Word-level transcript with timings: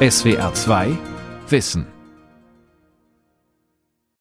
SWR 0.00 0.54
2 0.54 0.96
Wissen 1.48 1.84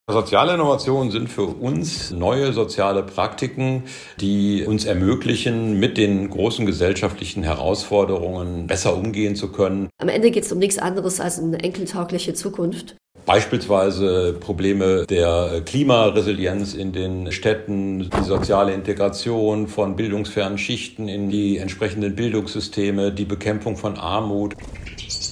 Soziale 0.10 0.56
Innovationen 0.56 1.12
sind 1.12 1.30
für 1.30 1.44
uns 1.44 2.10
neue 2.10 2.52
soziale 2.52 3.04
Praktiken, 3.04 3.84
die 4.20 4.66
uns 4.66 4.86
ermöglichen, 4.86 5.80
mit 5.80 6.00
den 6.00 6.32
großen 6.32 6.66
gesellschaftlichen 6.66 7.44
Herausforderungen 7.44 8.66
besser 8.66 8.98
umgehen 8.98 9.36
zu 9.36 9.52
können. 9.52 9.90
Am 10.02 10.10
Ende 10.10 10.32
geht 10.32 10.46
es 10.46 10.52
um 10.52 10.58
nichts 10.58 10.80
anderes 10.80 11.20
als 11.20 11.38
eine 11.38 11.60
enkeltaugliche 11.60 12.34
Zukunft. 12.34 12.96
Beispielsweise 13.28 14.34
Probleme 14.40 15.06
der 15.06 15.62
Klimaresilienz 15.64 16.74
in 16.74 16.92
den 16.92 17.32
Städten, 17.32 18.10
die 18.10 18.24
soziale 18.24 18.74
Integration 18.74 19.68
von 19.68 19.96
bildungsfernen 19.96 20.58
Schichten 20.58 21.08
in 21.08 21.30
die 21.30 21.60
entsprechenden 21.60 22.16
Bildungssysteme, 22.16 23.12
die 23.12 23.26
Bekämpfung 23.26 23.78
von 23.78 23.98
Armut. 23.98 24.56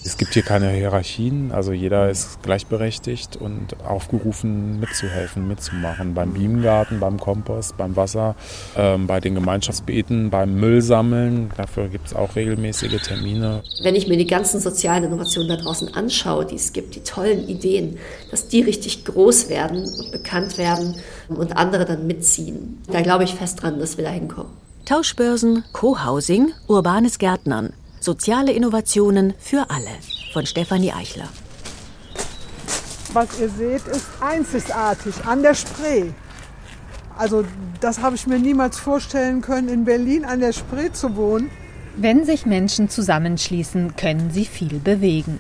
Es 0.06 0.18
gibt 0.18 0.36
hier 0.36 0.44
keine 0.44 0.70
Hierarchien, 0.70 1.52
also 1.52 1.74
jeder 1.74 2.12
ist 2.12 2.44
gleichberechtigt 2.44 3.38
und 3.38 3.76
aufgerufen 3.84 4.80
mitzuhelfen, 4.80 5.48
mitzumachen. 5.48 6.14
Beim 6.14 6.32
Bienengarten, 6.32 7.00
beim 7.00 7.20
Kompost, 7.20 7.76
beim 7.76 7.96
Wasser, 7.96 8.36
ähm, 8.78 9.08
bei 9.08 9.20
den 9.20 9.34
Gemeinschaftsbeeten, 9.34 10.30
beim 10.30 10.60
Müllsammeln. 10.60 11.50
Dafür 11.58 11.88
gibt 11.88 12.06
es 12.06 12.14
auch 12.14 12.36
regelmäßige 12.36 13.02
Termine. 13.02 13.64
Wenn 13.82 13.96
ich 13.96 14.08
mir 14.08 14.18
die 14.18 14.28
ganzen 14.28 14.60
sozialen 14.60 15.06
Innovationen 15.06 15.50
da 15.50 15.56
draußen 15.56 15.96
anschaue, 15.96 16.46
die 16.46 16.56
es 16.56 16.72
gibt, 16.72 16.94
die 16.94 17.02
tollen 17.02 17.48
Ideen, 17.48 17.98
dass 18.30 18.48
die 18.48 18.62
richtig 18.62 19.06
groß 19.06 19.50
werden 19.50 19.86
und 19.86 20.12
bekannt 20.12 20.60
werden 20.60 20.98
und 21.30 21.58
andere 21.58 21.86
dann 21.86 22.06
mitziehen, 22.06 22.78
da 22.92 23.02
glaube 23.02 23.24
ich 23.24 23.34
fest 23.34 23.64
dran, 23.64 23.80
dass 23.80 23.98
wir 23.98 24.06
da 24.06 24.12
hinkommen. 24.12 24.52
Tauschbörsen, 24.86 25.64
Co-Housing, 25.74 26.52
urbanes 26.68 27.18
Gärtnern. 27.18 27.74
Soziale 28.06 28.52
Innovationen 28.52 29.34
für 29.40 29.72
alle 29.72 29.90
von 30.32 30.46
Stefanie 30.46 30.92
Eichler. 30.92 31.28
Was 33.14 33.40
ihr 33.40 33.50
seht, 33.50 33.88
ist 33.88 34.06
einzigartig 34.22 35.26
an 35.26 35.42
der 35.42 35.56
Spree. 35.56 36.12
Also 37.18 37.44
das 37.80 38.04
habe 38.04 38.16
ich 38.16 38.28
mir 38.28 38.38
niemals 38.38 38.78
vorstellen 38.78 39.42
können, 39.42 39.70
in 39.70 39.86
Berlin 39.86 40.24
an 40.24 40.40
der 40.40 40.54
Spree 40.54 40.92
zu 40.92 41.16
wohnen. 41.16 41.50
Wenn 41.96 42.26
sich 42.26 42.46
Menschen 42.46 42.90
zusammenschließen, 42.90 43.96
können 43.96 44.30
sie 44.30 44.46
viel 44.46 44.78
bewegen. 44.78 45.40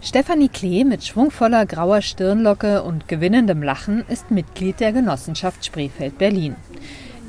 Stefanie 0.00 0.48
Klee 0.48 0.84
mit 0.84 1.04
schwungvoller 1.04 1.66
grauer 1.66 2.00
Stirnlocke 2.00 2.82
und 2.82 3.08
gewinnendem 3.08 3.62
Lachen 3.62 4.06
ist 4.08 4.30
Mitglied 4.30 4.80
der 4.80 4.94
Genossenschaft 4.94 5.66
Spreefeld 5.66 6.16
Berlin. 6.16 6.56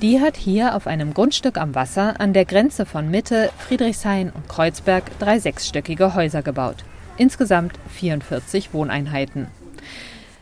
Die 0.01 0.19
hat 0.19 0.35
hier 0.35 0.75
auf 0.75 0.87
einem 0.87 1.13
Grundstück 1.13 1.57
am 1.59 1.75
Wasser 1.75 2.19
an 2.19 2.33
der 2.33 2.45
Grenze 2.45 2.87
von 2.87 3.11
Mitte, 3.11 3.51
Friedrichshain 3.59 4.31
und 4.31 4.49
Kreuzberg 4.49 5.03
drei 5.19 5.37
sechsstöckige 5.37 6.15
Häuser 6.15 6.41
gebaut. 6.41 6.77
Insgesamt 7.17 7.73
44 7.89 8.73
Wohneinheiten. 8.73 9.45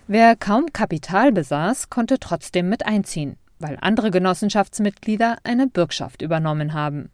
Wer 0.07 0.37
kaum 0.37 0.67
Kapital 0.71 1.33
besaß, 1.33 1.89
konnte 1.89 2.19
trotzdem 2.19 2.69
mit 2.69 2.85
einziehen, 2.85 3.35
weil 3.59 3.77
andere 3.81 4.11
Genossenschaftsmitglieder 4.11 5.39
eine 5.43 5.67
Bürgschaft 5.67 6.21
übernommen 6.21 6.73
haben. 6.73 7.09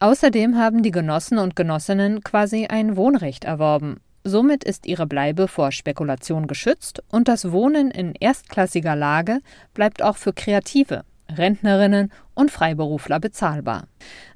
Außerdem 0.00 0.58
haben 0.58 0.82
die 0.82 0.90
Genossen 0.90 1.38
und 1.38 1.54
Genossinnen 1.54 2.24
quasi 2.24 2.66
ein 2.66 2.96
Wohnrecht 2.96 3.44
erworben. 3.44 4.00
Somit 4.24 4.64
ist 4.64 4.86
ihre 4.86 5.06
Bleibe 5.06 5.46
vor 5.46 5.70
Spekulation 5.70 6.48
geschützt 6.48 7.04
und 7.12 7.28
das 7.28 7.52
Wohnen 7.52 7.92
in 7.92 8.16
erstklassiger 8.18 8.96
Lage 8.96 9.38
bleibt 9.74 10.02
auch 10.02 10.16
für 10.16 10.32
Kreative, 10.32 11.04
Rentnerinnen 11.28 12.12
und 12.34 12.50
Freiberufler 12.50 13.20
bezahlbar. 13.20 13.84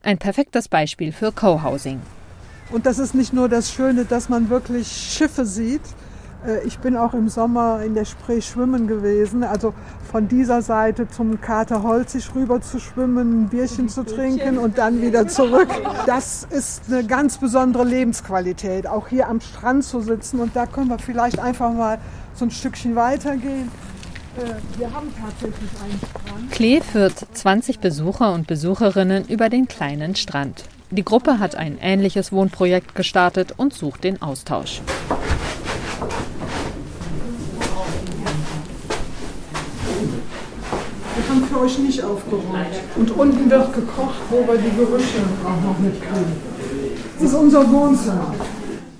Ein 0.02 0.18
perfektes 0.18 0.68
Beispiel 0.68 1.12
für 1.12 1.32
Co-Housing. 1.32 2.00
Und 2.70 2.86
das 2.86 2.98
ist 2.98 3.14
nicht 3.14 3.32
nur 3.32 3.48
das 3.48 3.72
Schöne, 3.72 4.04
dass 4.04 4.28
man 4.28 4.50
wirklich 4.50 4.88
Schiffe 4.88 5.46
sieht. 5.46 5.82
Äh, 6.46 6.66
ich 6.66 6.78
bin 6.78 6.96
auch 6.96 7.14
im 7.14 7.28
Sommer 7.28 7.82
in 7.82 7.94
der 7.94 8.04
Spree 8.04 8.40
schwimmen 8.40 8.86
gewesen. 8.86 9.42
Also 9.42 9.74
von 10.10 10.28
dieser 10.28 10.62
Seite 10.62 11.08
zum 11.08 11.40
Kater 11.40 11.82
Holzig 11.82 12.34
rüber 12.34 12.60
zu 12.60 12.78
schwimmen, 12.78 13.44
ein 13.44 13.48
Bierchen 13.48 13.88
zu 13.88 14.04
trinken 14.04 14.58
und 14.58 14.78
dann 14.78 15.00
wieder 15.02 15.26
zurück. 15.28 15.68
Das 16.06 16.46
ist 16.50 16.82
eine 16.88 17.04
ganz 17.04 17.38
besondere 17.38 17.84
Lebensqualität. 17.84 18.86
Auch 18.86 19.08
hier 19.08 19.28
am 19.28 19.40
Strand 19.40 19.84
zu 19.84 20.00
sitzen 20.00 20.40
und 20.40 20.54
da 20.54 20.66
können 20.66 20.88
wir 20.88 20.98
vielleicht 20.98 21.38
einfach 21.38 21.72
mal 21.72 21.98
so 22.34 22.44
ein 22.44 22.50
Stückchen 22.50 22.96
weitergehen. 22.96 23.70
Wir 24.76 24.92
haben 24.92 25.12
tatsächlich 25.20 25.70
einen 25.82 25.98
Strand. 25.98 26.50
Klee 26.52 26.80
führt 26.80 27.26
20 27.32 27.80
Besucher 27.80 28.32
und 28.32 28.46
Besucherinnen 28.46 29.26
über 29.26 29.48
den 29.48 29.66
kleinen 29.66 30.14
Strand. 30.14 30.64
Die 30.90 31.04
Gruppe 31.04 31.40
hat 31.40 31.56
ein 31.56 31.76
ähnliches 31.80 32.30
Wohnprojekt 32.30 32.94
gestartet 32.94 33.54
und 33.56 33.74
sucht 33.74 34.04
den 34.04 34.22
Austausch. 34.22 34.80
Wir 41.16 41.28
haben 41.28 41.44
für 41.44 41.60
euch 41.60 41.78
nicht 41.80 42.04
aufgeräumt. 42.04 42.46
Und 42.94 43.10
unten 43.10 43.50
wird 43.50 43.72
gekocht, 43.74 44.20
wo 44.30 44.46
wir 44.46 44.56
die 44.56 44.70
Gerüche 44.76 45.18
auch 45.44 45.60
noch 45.68 45.78
mitkriegen. 45.80 46.36
Das 47.18 47.28
ist 47.28 47.34
unser 47.34 47.68
Wohnzimmer. 47.72 48.34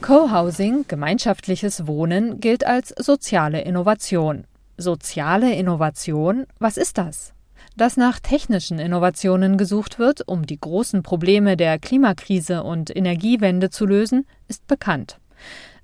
Co-Housing, 0.03 0.87
gemeinschaftliches 0.89 1.87
Wohnen, 1.87 2.41
gilt 2.41 2.67
als 2.67 2.93
soziale 2.99 3.61
Innovation. 3.61 4.48
Soziale 4.81 5.55
Innovation, 5.55 6.47
was 6.61 6.77
ist 6.77 6.99
das? 6.99 7.33
Dass 7.77 7.97
nach 7.97 8.21
technischen 8.21 8.79
Innovationen 8.79 9.57
gesucht 9.57 9.99
wird, 9.99 10.29
um 10.29 10.47
die 10.47 10.61
großen 10.61 11.03
Probleme 11.03 11.57
der 11.57 11.81
Klimakrise 11.81 12.63
und 12.63 12.95
Energiewende 12.95 13.71
zu 13.71 13.87
lösen, 13.87 14.25
ist 14.47 14.69
bekannt. 14.69 15.19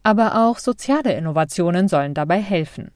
Aber 0.05 0.47
auch 0.47 0.61
soziale 0.61 1.13
Innovationen 1.15 1.89
sollen 1.89 2.15
dabei 2.15 2.41
helfen. 2.41 2.93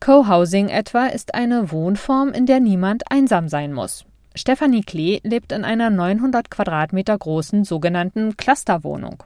Co-Housing 0.00 0.68
etwa 0.68 1.06
ist 1.06 1.36
eine 1.36 1.70
Wohnform, 1.70 2.32
in 2.32 2.46
der 2.46 2.58
niemand 2.58 3.04
einsam 3.08 3.48
sein 3.48 3.72
muss. 3.72 4.04
Stefanie 4.34 4.82
Klee 4.82 5.20
lebt 5.22 5.52
in 5.52 5.64
einer 5.64 5.90
900 5.90 6.50
Quadratmeter 6.50 7.16
großen 7.16 7.62
sogenannten 7.62 8.36
Clusterwohnung. 8.36 9.22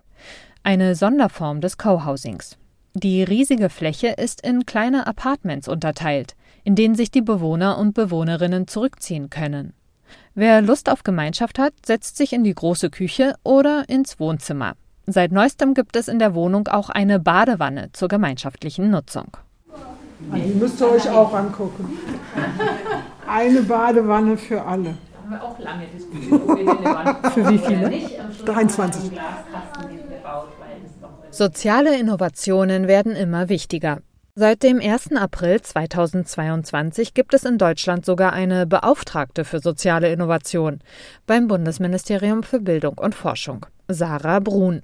Eine 0.62 0.94
Sonderform 0.94 1.62
des 1.62 1.78
Co-Housings. 1.78 2.57
Die 3.00 3.22
riesige 3.22 3.69
Fläche 3.70 4.09
ist 4.09 4.44
in 4.44 4.66
kleine 4.66 5.06
Apartments 5.06 5.69
unterteilt, 5.69 6.34
in 6.64 6.75
denen 6.75 6.97
sich 6.97 7.12
die 7.12 7.22
Bewohner 7.22 7.78
und 7.78 7.94
Bewohnerinnen 7.94 8.66
zurückziehen 8.66 9.31
können. 9.31 9.72
Wer 10.34 10.62
Lust 10.62 10.91
auf 10.91 11.04
Gemeinschaft 11.04 11.60
hat, 11.60 11.75
setzt 11.87 12.16
sich 12.16 12.32
in 12.32 12.42
die 12.42 12.56
große 12.56 12.91
Küche 12.91 13.37
oder 13.44 13.88
ins 13.88 14.19
Wohnzimmer. 14.19 14.75
Seit 15.06 15.31
neuestem 15.31 15.75
gibt 15.75 15.94
es 15.94 16.08
in 16.08 16.19
der 16.19 16.34
Wohnung 16.34 16.66
auch 16.66 16.91
eine 16.91 17.20
Badewanne 17.20 17.91
zur 17.92 18.08
gemeinschaftlichen 18.08 18.91
Nutzung. 18.91 19.37
Die 20.34 20.54
müsst 20.54 20.81
ihr 20.81 20.91
euch 20.91 21.08
auch 21.08 21.32
angucken. 21.32 21.97
Eine 23.28 23.62
Badewanne 23.62 24.37
für 24.37 24.60
alle. 24.60 24.94
Haben 25.22 25.31
wir 25.31 25.44
auch 25.44 25.58
lange 25.60 25.87
diskutiert. 25.87 27.32
Für 27.32 27.48
wie 27.48 27.58
viele? 27.58 27.92
23. 28.44 29.12
Soziale 31.38 31.97
Innovationen 31.97 32.88
werden 32.88 33.15
immer 33.15 33.49
wichtiger. 33.49 34.00
Seit 34.34 34.65
dem 34.65 34.81
1. 34.81 35.12
April 35.12 35.62
2022 35.62 37.15
gibt 37.15 37.32
es 37.32 37.44
in 37.44 37.59
Deutschland 37.59 38.04
sogar 38.04 38.32
eine 38.32 38.66
Beauftragte 38.66 39.44
für 39.44 39.60
soziale 39.60 40.12
Innovation 40.12 40.81
beim 41.28 41.47
Bundesministerium 41.47 42.43
für 42.43 42.59
Bildung 42.59 42.99
und 42.99 43.15
Forschung, 43.15 43.66
Sarah 43.87 44.41
Brun. 44.41 44.82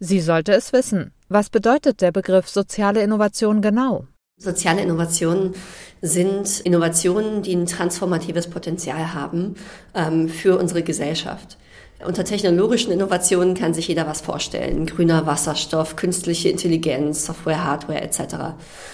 Sie 0.00 0.18
sollte 0.18 0.52
es 0.54 0.72
wissen. 0.72 1.12
Was 1.28 1.50
bedeutet 1.50 2.00
der 2.00 2.10
Begriff 2.10 2.48
soziale 2.48 3.00
Innovation 3.00 3.62
genau? 3.62 4.08
Soziale 4.38 4.82
Innovationen 4.82 5.54
sind 6.00 6.58
Innovationen, 6.58 7.42
die 7.42 7.54
ein 7.54 7.66
transformatives 7.66 8.50
Potenzial 8.50 9.14
haben 9.14 9.54
ähm, 9.94 10.28
für 10.28 10.58
unsere 10.58 10.82
Gesellschaft. 10.82 11.58
Unter 12.04 12.24
technologischen 12.24 12.92
Innovationen 12.92 13.54
kann 13.54 13.74
sich 13.74 13.88
jeder 13.88 14.06
was 14.06 14.20
vorstellen. 14.20 14.86
Grüner 14.86 15.26
Wasserstoff, 15.26 15.96
künstliche 15.96 16.48
Intelligenz, 16.48 17.26
Software, 17.26 17.64
Hardware 17.64 18.00
etc. 18.00 18.20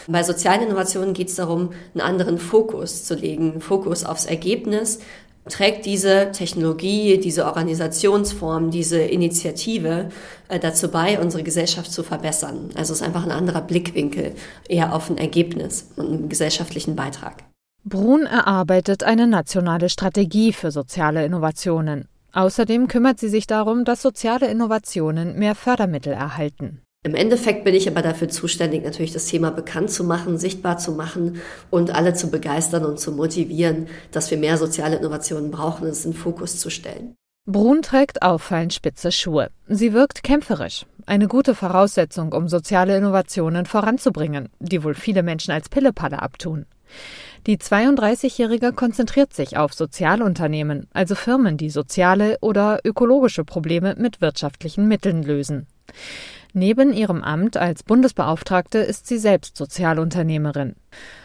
Bei 0.07 0.23
sozialen 0.23 0.63
Innovationen 0.63 1.15
geht 1.15 1.29
es 1.29 1.37
darum, 1.37 1.71
einen 1.95 2.03
anderen 2.03 2.39
Fokus 2.39 3.05
zu 3.05 3.15
legen, 3.15 3.61
Fokus 3.61 4.05
aufs 4.05 4.27
Ergebnis. 4.27 5.01
Trägt 5.49 5.87
diese 5.87 6.31
Technologie, 6.33 7.19
diese 7.19 7.47
Organisationsform, 7.47 8.71
diese 8.71 9.01
Initiative 9.01 10.11
äh, 10.49 10.59
dazu 10.59 10.91
bei, 10.91 11.19
unsere 11.19 11.43
Gesellschaft 11.43 11.91
zu 11.91 12.03
verbessern? 12.03 12.71
Also 12.75 12.93
es 12.93 13.01
ist 13.01 13.07
einfach 13.07 13.25
ein 13.25 13.31
anderer 13.31 13.63
Blickwinkel, 13.63 14.35
eher 14.69 14.95
auf 14.95 15.09
ein 15.09 15.17
Ergebnis 15.17 15.89
und 15.97 16.07
einen 16.07 16.29
gesellschaftlichen 16.29 16.97
Beitrag. 16.97 17.45
Brun 17.85 18.27
erarbeitet 18.27 19.05
eine 19.05 19.27
nationale 19.27 19.89
Strategie 19.89 20.53
für 20.53 20.71
soziale 20.71 21.25
Innovationen. 21.25 22.09
Außerdem 22.33 22.89
kümmert 22.89 23.19
sie 23.19 23.29
sich 23.29 23.47
darum, 23.47 23.85
dass 23.85 24.03
soziale 24.03 24.49
Innovationen 24.49 25.39
mehr 25.39 25.55
Fördermittel 25.55 26.13
erhalten. 26.13 26.83
Im 27.05 27.15
Endeffekt 27.15 27.65
bin 27.65 27.75
ich 27.75 27.89
aber 27.89 28.03
dafür 28.03 28.29
zuständig, 28.29 28.85
natürlich 28.85 29.13
das 29.13 29.27
Thema 29.27 29.51
bekannt 29.51 29.91
zu 29.91 30.03
machen, 30.03 30.37
sichtbar 30.37 30.79
zu 30.79 30.93
machen 30.93 31.41
und 31.71 31.95
alle 31.95 32.13
zu 32.13 32.31
begeistern 32.31 32.85
und 32.85 32.99
zu 32.99 33.13
motivieren, 33.13 33.87
dass 34.11 34.31
wir 34.31 34.37
mehr 34.37 34.59
soziale 34.59 34.97
Innovationen 34.97 35.51
brauchen 35.51 35.85
und 35.85 35.91
es 35.91 36.05
in 36.05 36.13
Fokus 36.13 36.59
zu 36.59 36.71
stellen. 36.71 37.15
Brun 37.47 37.81
trägt 37.81 38.21
auffallend 38.21 38.75
spitze 38.75 39.11
Schuhe. 39.11 39.49
Sie 39.69 39.95
wirkt 39.95 40.23
kämpferisch. 40.23 40.85
Eine 41.07 41.29
gute 41.29 41.55
Voraussetzung, 41.55 42.33
um 42.33 42.49
soziale 42.49 42.95
Innovationen 42.95 43.65
voranzubringen, 43.65 44.51
die 44.59 44.85
wohl 44.85 44.95
viele 44.95 45.23
Menschen 45.23 45.53
als 45.53 45.71
Pillepalle 45.71 46.21
abtun. 46.21 46.67
Die 47.47 47.57
32-Jährige 47.57 48.73
konzentriert 48.73 49.33
sich 49.33 49.57
auf 49.57 49.73
Sozialunternehmen, 49.73 50.87
also 50.93 51.15
Firmen, 51.15 51.57
die 51.57 51.71
soziale 51.71 52.39
oder 52.41 52.81
ökologische 52.85 53.45
Probleme 53.45 53.95
mit 53.97 54.21
wirtschaftlichen 54.21 54.89
Mitteln 54.89 55.23
lösen. 55.23 55.67
Neben 56.53 56.93
ihrem 56.93 57.23
Amt 57.23 57.57
als 57.57 57.83
Bundesbeauftragte 57.83 58.79
ist 58.79 59.07
sie 59.07 59.19
selbst 59.19 59.57
Sozialunternehmerin. 59.57 60.77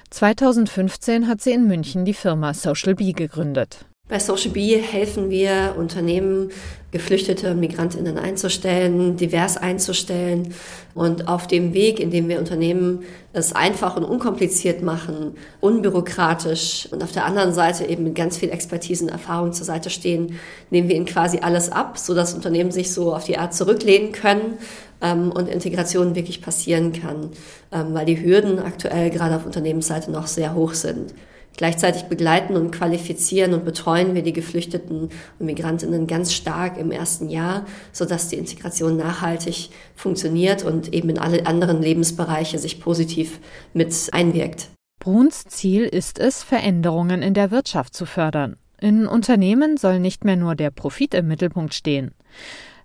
2015 0.10 1.28
hat 1.28 1.42
sie 1.42 1.52
in 1.52 1.68
München 1.68 2.06
die 2.06 2.14
Firma 2.14 2.54
Social 2.54 2.96
Bee 2.96 3.14
gegründet. 3.14 3.86
Bei 4.14 4.20
Social 4.20 4.52
Bee 4.52 4.78
helfen 4.78 5.32
wir 5.32 5.74
Unternehmen, 5.76 6.52
Geflüchtete 6.92 7.50
und 7.50 7.60
Migrantinnen 7.60 8.20
einzustellen, 8.20 9.18
divers 9.18 9.58
einzustellen 9.58 10.54
und 10.94 11.28
auf 11.28 11.48
dem 11.48 11.74
Weg, 11.74 12.00
in 12.00 12.12
dem 12.12 12.30
wir 12.30 12.38
Unternehmen 12.38 13.06
es 13.34 13.56
einfach 13.56 13.98
und 13.98 14.04
unkompliziert 14.04 14.84
machen, 14.84 15.36
unbürokratisch 15.62 16.88
und 16.92 17.02
auf 17.02 17.12
der 17.12 17.26
anderen 17.26 17.54
Seite 17.54 17.86
eben 17.86 18.04
mit 18.04 18.14
ganz 18.14 18.38
viel 18.38 18.52
Expertise 18.52 19.06
und 19.06 19.10
Erfahrung 19.10 19.52
zur 19.52 19.66
Seite 19.66 19.90
stehen, 19.90 20.38
nehmen 20.70 20.90
wir 20.90 20.96
ihnen 20.96 21.08
quasi 21.08 21.40
alles 21.40 21.72
ab, 21.72 21.98
sodass 21.98 22.36
Unternehmen 22.36 22.70
sich 22.70 22.94
so 22.94 23.16
auf 23.16 23.24
die 23.24 23.40
Art 23.40 23.56
zurücklehnen 23.56 24.12
können 24.12 24.60
ähm, 25.02 25.32
und 25.32 25.50
Integration 25.50 26.14
wirklich 26.14 26.44
passieren 26.44 26.94
kann, 26.94 27.32
ähm, 27.72 27.96
weil 27.96 28.06
die 28.06 28.24
Hürden 28.24 28.60
aktuell 28.60 29.10
gerade 29.10 29.38
auf 29.38 29.48
Unternehmensseite 29.48 30.12
noch 30.12 30.28
sehr 30.28 30.54
hoch 30.54 30.76
sind. 30.76 31.16
Gleichzeitig 31.56 32.04
begleiten 32.04 32.56
und 32.56 32.72
qualifizieren 32.72 33.54
und 33.54 33.64
betreuen 33.64 34.16
wir 34.16 34.24
die 34.24 34.34
Geflüchteten 34.34 35.10
und 35.40 35.46
Migrantinnen 35.46 36.08
ganz 36.08 36.34
stark 36.34 36.78
im 36.78 36.92
ersten 36.92 37.30
Jahr, 37.30 37.66
sodass 37.92 38.30
die 38.30 38.38
Integration 38.38 38.98
nachhaltig 38.98 39.70
funktioniert 39.96 40.64
und 40.64 40.94
eben 40.94 41.10
in 41.10 41.20
alle 41.20 41.46
anderen 41.46 41.82
Lebensbereiche 41.82 42.58
sich 42.58 42.80
positiv 42.80 43.40
mit 43.74 43.94
einwirkt. 44.12 44.70
Bruns 45.00 45.44
Ziel 45.46 45.84
ist 45.84 46.18
es, 46.18 46.44
Veränderungen 46.44 47.22
in 47.22 47.34
der 47.34 47.52
Wirtschaft 47.52 47.94
zu 47.94 48.06
fördern. 48.06 48.56
In 48.80 49.06
Unternehmen 49.06 49.78
soll 49.78 50.00
nicht 50.00 50.26
mehr 50.26 50.36
nur 50.36 50.56
der 50.56 50.72
Profit 50.72 51.14
im 51.14 51.28
Mittelpunkt 51.28 51.74
stehen. 51.74 52.12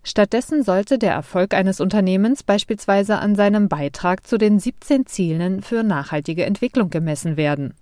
Stattdessen 0.04 0.62
sollte 0.62 0.98
der 0.98 1.12
Erfolg 1.12 1.54
eines 1.54 1.80
Unternehmens 1.80 2.42
beispielsweise 2.42 3.18
an 3.18 3.34
seinem 3.34 3.68
Beitrag 3.68 4.26
zu 4.26 4.38
den 4.38 4.58
17 4.58 5.06
Zielen 5.06 5.62
für 5.62 5.82
nachhaltige 5.82 6.44
Entwicklung 6.44 6.90
gemessen 6.90 7.36
werden. 7.36 7.74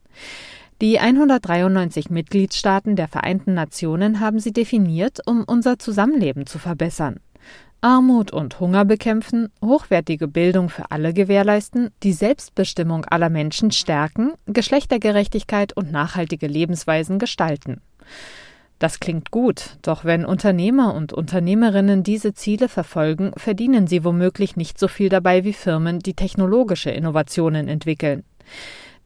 Die 0.82 1.00
193 1.00 2.10
Mitgliedstaaten 2.10 2.96
der 2.96 3.08
Vereinten 3.08 3.54
Nationen 3.54 4.20
haben 4.20 4.40
sie 4.40 4.52
definiert, 4.52 5.20
um 5.24 5.42
unser 5.46 5.78
Zusammenleben 5.78 6.44
zu 6.44 6.58
verbessern. 6.58 7.16
Armut 7.80 8.30
und 8.30 8.60
Hunger 8.60 8.84
bekämpfen, 8.84 9.48
hochwertige 9.64 10.28
Bildung 10.28 10.68
für 10.68 10.90
alle 10.90 11.14
gewährleisten, 11.14 11.92
die 12.02 12.12
Selbstbestimmung 12.12 13.06
aller 13.06 13.30
Menschen 13.30 13.70
stärken, 13.70 14.32
Geschlechtergerechtigkeit 14.44 15.74
und 15.74 15.92
nachhaltige 15.92 16.46
Lebensweisen 16.46 17.18
gestalten. 17.18 17.80
Das 18.78 19.00
klingt 19.00 19.30
gut, 19.30 19.78
doch 19.80 20.04
wenn 20.04 20.26
Unternehmer 20.26 20.94
und 20.94 21.14
Unternehmerinnen 21.14 22.02
diese 22.02 22.34
Ziele 22.34 22.68
verfolgen, 22.68 23.32
verdienen 23.38 23.86
sie 23.86 24.04
womöglich 24.04 24.56
nicht 24.56 24.78
so 24.78 24.88
viel 24.88 25.08
dabei 25.08 25.44
wie 25.44 25.54
Firmen, 25.54 26.00
die 26.00 26.12
technologische 26.12 26.90
Innovationen 26.90 27.66
entwickeln. 27.66 28.24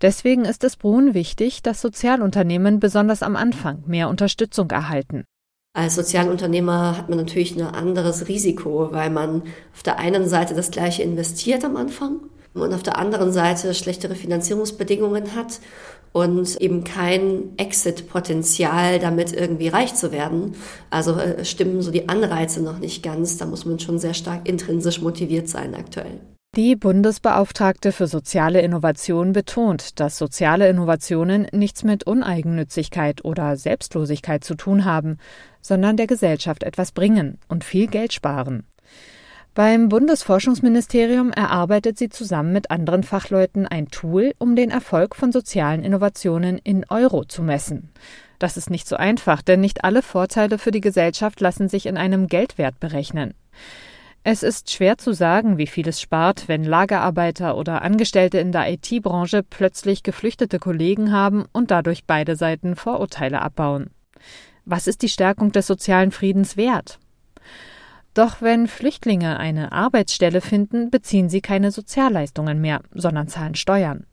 Deswegen 0.02 0.44
ist 0.44 0.64
es 0.64 0.76
Brun 0.76 1.14
wichtig, 1.14 1.62
dass 1.62 1.80
Sozialunternehmen 1.82 2.80
besonders 2.80 3.22
am 3.22 3.36
Anfang 3.36 3.82
mehr 3.86 4.08
Unterstützung 4.08 4.70
erhalten. 4.70 5.24
Als 5.72 5.94
Sozialunternehmer 5.94 6.96
hat 6.96 7.08
man 7.08 7.18
natürlich 7.18 7.54
ein 7.56 7.62
anderes 7.62 8.26
Risiko, 8.26 8.88
weil 8.90 9.10
man 9.10 9.42
auf 9.72 9.82
der 9.84 9.98
einen 9.98 10.28
Seite 10.28 10.54
das 10.54 10.70
gleiche 10.70 11.02
investiert 11.02 11.64
am 11.64 11.76
Anfang 11.76 12.20
und 12.54 12.72
auf 12.74 12.82
der 12.82 12.98
anderen 12.98 13.30
Seite 13.32 13.72
schlechtere 13.74 14.16
Finanzierungsbedingungen 14.16 15.36
hat 15.36 15.60
und 16.12 16.56
eben 16.60 16.82
kein 16.82 17.56
Exit-Potenzial, 17.56 18.98
damit 18.98 19.32
irgendwie 19.32 19.68
reich 19.68 19.94
zu 19.94 20.10
werden. 20.10 20.56
Also 20.90 21.12
äh, 21.12 21.44
stimmen 21.44 21.82
so 21.82 21.92
die 21.92 22.08
Anreize 22.08 22.62
noch 22.62 22.78
nicht 22.78 23.04
ganz. 23.04 23.36
Da 23.36 23.46
muss 23.46 23.64
man 23.64 23.78
schon 23.78 24.00
sehr 24.00 24.14
stark 24.14 24.48
intrinsisch 24.48 25.00
motiviert 25.00 25.48
sein 25.48 25.76
aktuell. 25.76 26.20
Die 26.56 26.74
Bundesbeauftragte 26.74 27.92
für 27.92 28.08
soziale 28.08 28.60
Innovation 28.60 29.32
betont, 29.32 30.00
dass 30.00 30.18
soziale 30.18 30.68
Innovationen 30.68 31.46
nichts 31.52 31.84
mit 31.84 32.02
Uneigennützigkeit 32.02 33.24
oder 33.24 33.56
Selbstlosigkeit 33.56 34.42
zu 34.42 34.56
tun 34.56 34.84
haben, 34.84 35.18
sondern 35.60 35.96
der 35.96 36.08
Gesellschaft 36.08 36.64
etwas 36.64 36.90
bringen 36.90 37.38
und 37.46 37.62
viel 37.62 37.86
Geld 37.86 38.12
sparen. 38.12 38.66
Beim 39.54 39.88
Bundesforschungsministerium 39.88 41.30
erarbeitet 41.30 41.98
sie 41.98 42.08
zusammen 42.08 42.52
mit 42.52 42.72
anderen 42.72 43.04
Fachleuten 43.04 43.68
ein 43.68 43.86
Tool, 43.86 44.32
um 44.38 44.56
den 44.56 44.72
Erfolg 44.72 45.14
von 45.14 45.30
sozialen 45.30 45.84
Innovationen 45.84 46.58
in 46.58 46.84
Euro 46.88 47.24
zu 47.24 47.44
messen. 47.44 47.90
Das 48.40 48.56
ist 48.56 48.70
nicht 48.70 48.88
so 48.88 48.96
einfach, 48.96 49.42
denn 49.42 49.60
nicht 49.60 49.84
alle 49.84 50.02
Vorteile 50.02 50.58
für 50.58 50.72
die 50.72 50.80
Gesellschaft 50.80 51.40
lassen 51.40 51.68
sich 51.68 51.86
in 51.86 51.96
einem 51.96 52.26
Geldwert 52.26 52.80
berechnen. 52.80 53.34
Es 54.22 54.42
ist 54.42 54.70
schwer 54.70 54.98
zu 54.98 55.14
sagen, 55.14 55.56
wie 55.56 55.66
viel 55.66 55.88
es 55.88 55.98
spart, 55.98 56.46
wenn 56.46 56.62
Lagerarbeiter 56.62 57.56
oder 57.56 57.80
Angestellte 57.80 58.38
in 58.38 58.52
der 58.52 58.70
IT-Branche 58.70 59.42
plötzlich 59.42 60.02
geflüchtete 60.02 60.58
Kollegen 60.58 61.10
haben 61.10 61.46
und 61.52 61.70
dadurch 61.70 62.04
beide 62.04 62.36
Seiten 62.36 62.76
Vorurteile 62.76 63.40
abbauen. 63.40 63.90
Was 64.66 64.86
ist 64.86 65.00
die 65.00 65.08
Stärkung 65.08 65.52
des 65.52 65.66
sozialen 65.66 66.10
Friedens 66.10 66.58
wert? 66.58 66.98
Doch 68.12 68.42
wenn 68.42 68.66
Flüchtlinge 68.66 69.38
eine 69.38 69.72
Arbeitsstelle 69.72 70.42
finden, 70.42 70.90
beziehen 70.90 71.30
sie 71.30 71.40
keine 71.40 71.70
Sozialleistungen 71.70 72.60
mehr, 72.60 72.82
sondern 72.92 73.28
zahlen 73.28 73.54
Steuern. 73.54 74.04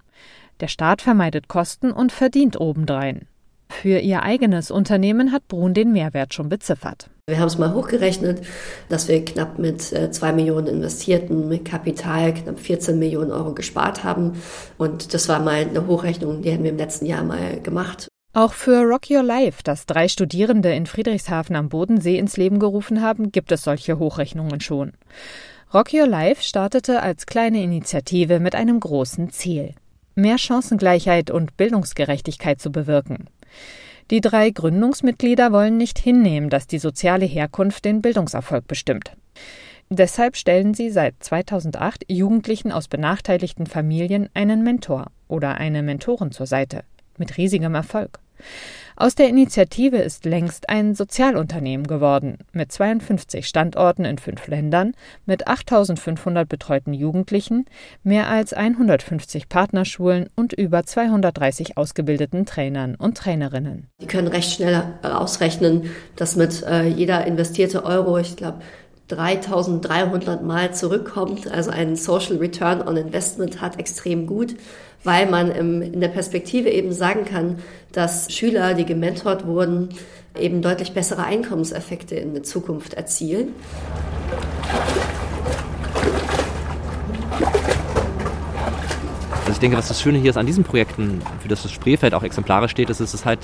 Der 0.62 0.70
Staat 0.70 1.02
vermeidet 1.02 1.50
Kosten 1.50 1.92
und 1.92 2.14
verdient 2.14 2.60
obendrein. 2.60 3.28
Für 3.70 4.00
ihr 4.00 4.24
eigenes 4.24 4.72
Unternehmen 4.72 5.34
hat 5.34 5.50
Brun 5.50 5.74
den 5.74 5.92
Mehrwert 5.92 6.34
schon 6.34 6.48
beziffert. 6.48 7.10
Wir 7.30 7.40
haben 7.40 7.48
es 7.48 7.58
mal 7.58 7.74
hochgerechnet, 7.74 8.42
dass 8.88 9.10
wir 9.10 9.26
knapp 9.26 9.60
mit 9.60 9.92
äh, 9.92 10.10
zwei 10.12 10.32
Millionen 10.32 10.68
investierten 10.68 11.50
mit 11.50 11.66
Kapital 11.66 12.34
knapp 12.34 12.58
14 12.58 12.98
Millionen 12.98 13.32
Euro 13.32 13.54
gespart 13.54 14.06
haben. 14.06 14.42
Und 14.78 15.14
das 15.14 15.28
war 15.28 15.42
mal 15.42 15.56
eine 15.56 15.88
Hochrechnung, 15.88 16.42
die 16.42 16.54
haben 16.54 16.64
wir 16.64 16.72
im 16.72 16.78
letzten 16.78 17.06
Jahr 17.06 17.26
mal 17.26 17.60
gemacht. 17.60 18.08
Auch 18.32 18.54
für 18.54 18.82
Rock 18.84 19.10
Your 19.12 19.24
Life, 19.24 19.62
das 19.62 19.86
drei 19.86 20.08
Studierende 20.08 20.74
in 20.74 20.86
Friedrichshafen 20.86 21.58
am 21.58 21.68
Bodensee 21.68 22.18
ins 22.18 22.38
Leben 22.38 22.60
gerufen 22.60 23.02
haben, 23.02 23.34
gibt 23.34 23.52
es 23.52 23.64
solche 23.64 24.00
Hochrechnungen 24.00 24.62
schon. 24.62 24.94
Rock 25.74 25.94
Your 25.94 26.08
Life 26.08 26.42
startete 26.42 27.02
als 27.02 27.26
kleine 27.26 27.62
Initiative 27.62 28.40
mit 28.40 28.56
einem 28.56 28.80
großen 28.80 29.32
Ziel. 29.32 29.74
Mehr 30.16 30.38
Chancengleichheit 30.38 31.30
und 31.30 31.58
Bildungsgerechtigkeit 31.58 32.62
zu 32.62 32.72
bewirken. 32.72 33.26
Die 34.10 34.22
drei 34.22 34.52
Gründungsmitglieder 34.52 35.52
wollen 35.52 35.78
nicht 35.78 36.00
hinnehmen, 36.00 36.50
dass 36.50 36.66
die 36.66 36.80
soziale 36.80 37.26
Herkunft 37.26 37.84
den 37.84 38.02
Bildungserfolg 38.02 38.66
bestimmt. 38.66 39.12
Deshalb 39.90 40.36
stellen 40.38 40.74
sie 40.74 40.90
seit 40.90 41.16
2008 41.20 42.06
Jugendlichen 42.10 42.72
aus 42.72 42.88
benachteiligten 42.88 43.68
Familien 43.68 44.30
einen 44.34 44.64
Mentor 44.64 45.08
oder 45.28 45.56
eine 45.56 45.84
Mentorin 45.84 46.32
zur 46.32 46.46
Seite. 46.46 46.84
Mit 47.18 47.38
riesigem 47.38 47.76
Erfolg. 47.76 48.20
Aus 49.00 49.14
der 49.14 49.30
Initiative 49.30 49.98
ist 49.98 50.26
längst 50.26 50.70
ein 50.70 50.96
Sozialunternehmen 50.96 51.86
geworden, 51.86 52.40
mit 52.52 52.72
52 52.72 53.48
Standorten 53.48 54.06
in 54.06 54.18
fünf 54.18 54.48
Ländern, 54.48 54.94
mit 55.28 55.48
8500 55.48 56.50
betreuten 56.50 56.94
Jugendlichen, 56.94 57.66
mehr 58.02 58.28
als 58.28 58.54
150 58.54 59.50
Partnerschulen 59.50 60.30
und 60.36 60.54
über 60.54 60.84
230 60.84 61.78
ausgebildeten 61.78 62.48
Trainern 62.48 62.96
und 62.96 63.20
Trainerinnen. 63.20 63.88
Die 64.02 64.08
können 64.08 64.30
recht 64.30 64.54
schnell 64.54 64.82
ausrechnen, 65.04 65.92
dass 66.16 66.36
mit 66.36 66.64
äh, 66.64 66.88
jeder 66.88 67.28
investierte 67.28 67.86
Euro, 67.86 68.18
ich 68.18 68.36
glaube, 68.36 68.62
3300 69.10 70.44
Mal 70.44 70.74
zurückkommt. 70.74 71.50
Also 71.50 71.70
ein 71.70 71.96
Social 71.96 72.38
Return 72.38 72.82
on 72.82 72.98
Investment 72.98 73.62
hat 73.62 73.80
extrem 73.80 74.28
gut 74.28 74.56
weil 75.04 75.30
man 75.30 75.52
in 75.52 76.00
der 76.02 76.10
Perspektive 76.10 76.70
eben 76.70 76.92
sagen 76.92 77.26
kann, 77.26 77.60
dass 77.92 78.32
Schüler, 78.34 78.74
die 78.74 78.86
gementort 78.86 79.46
wurden, 79.46 79.90
eben 80.38 80.62
deutlich 80.62 80.94
bessere 80.94 81.24
Einkommenseffekte 81.24 82.16
in 82.16 82.34
der 82.34 82.44
Zukunft 82.44 82.94
erzielen. 82.94 83.54
Also 89.40 89.52
ich 89.52 89.60
denke, 89.60 89.78
was 89.78 89.88
das 89.88 90.02
Schöne 90.02 90.18
hier 90.18 90.30
ist 90.30 90.38
an 90.38 90.46
diesen 90.46 90.66
Projekten, 90.66 91.22
für 91.42 91.48
das 91.48 91.64
das 91.64 91.72
Spreefeld 91.72 92.14
auch 92.14 92.24
exemplarisch 92.24 92.72
steht, 92.72 92.90
ist, 92.90 93.00
es 93.00 93.14
ist 93.14 93.26
halt, 93.26 93.40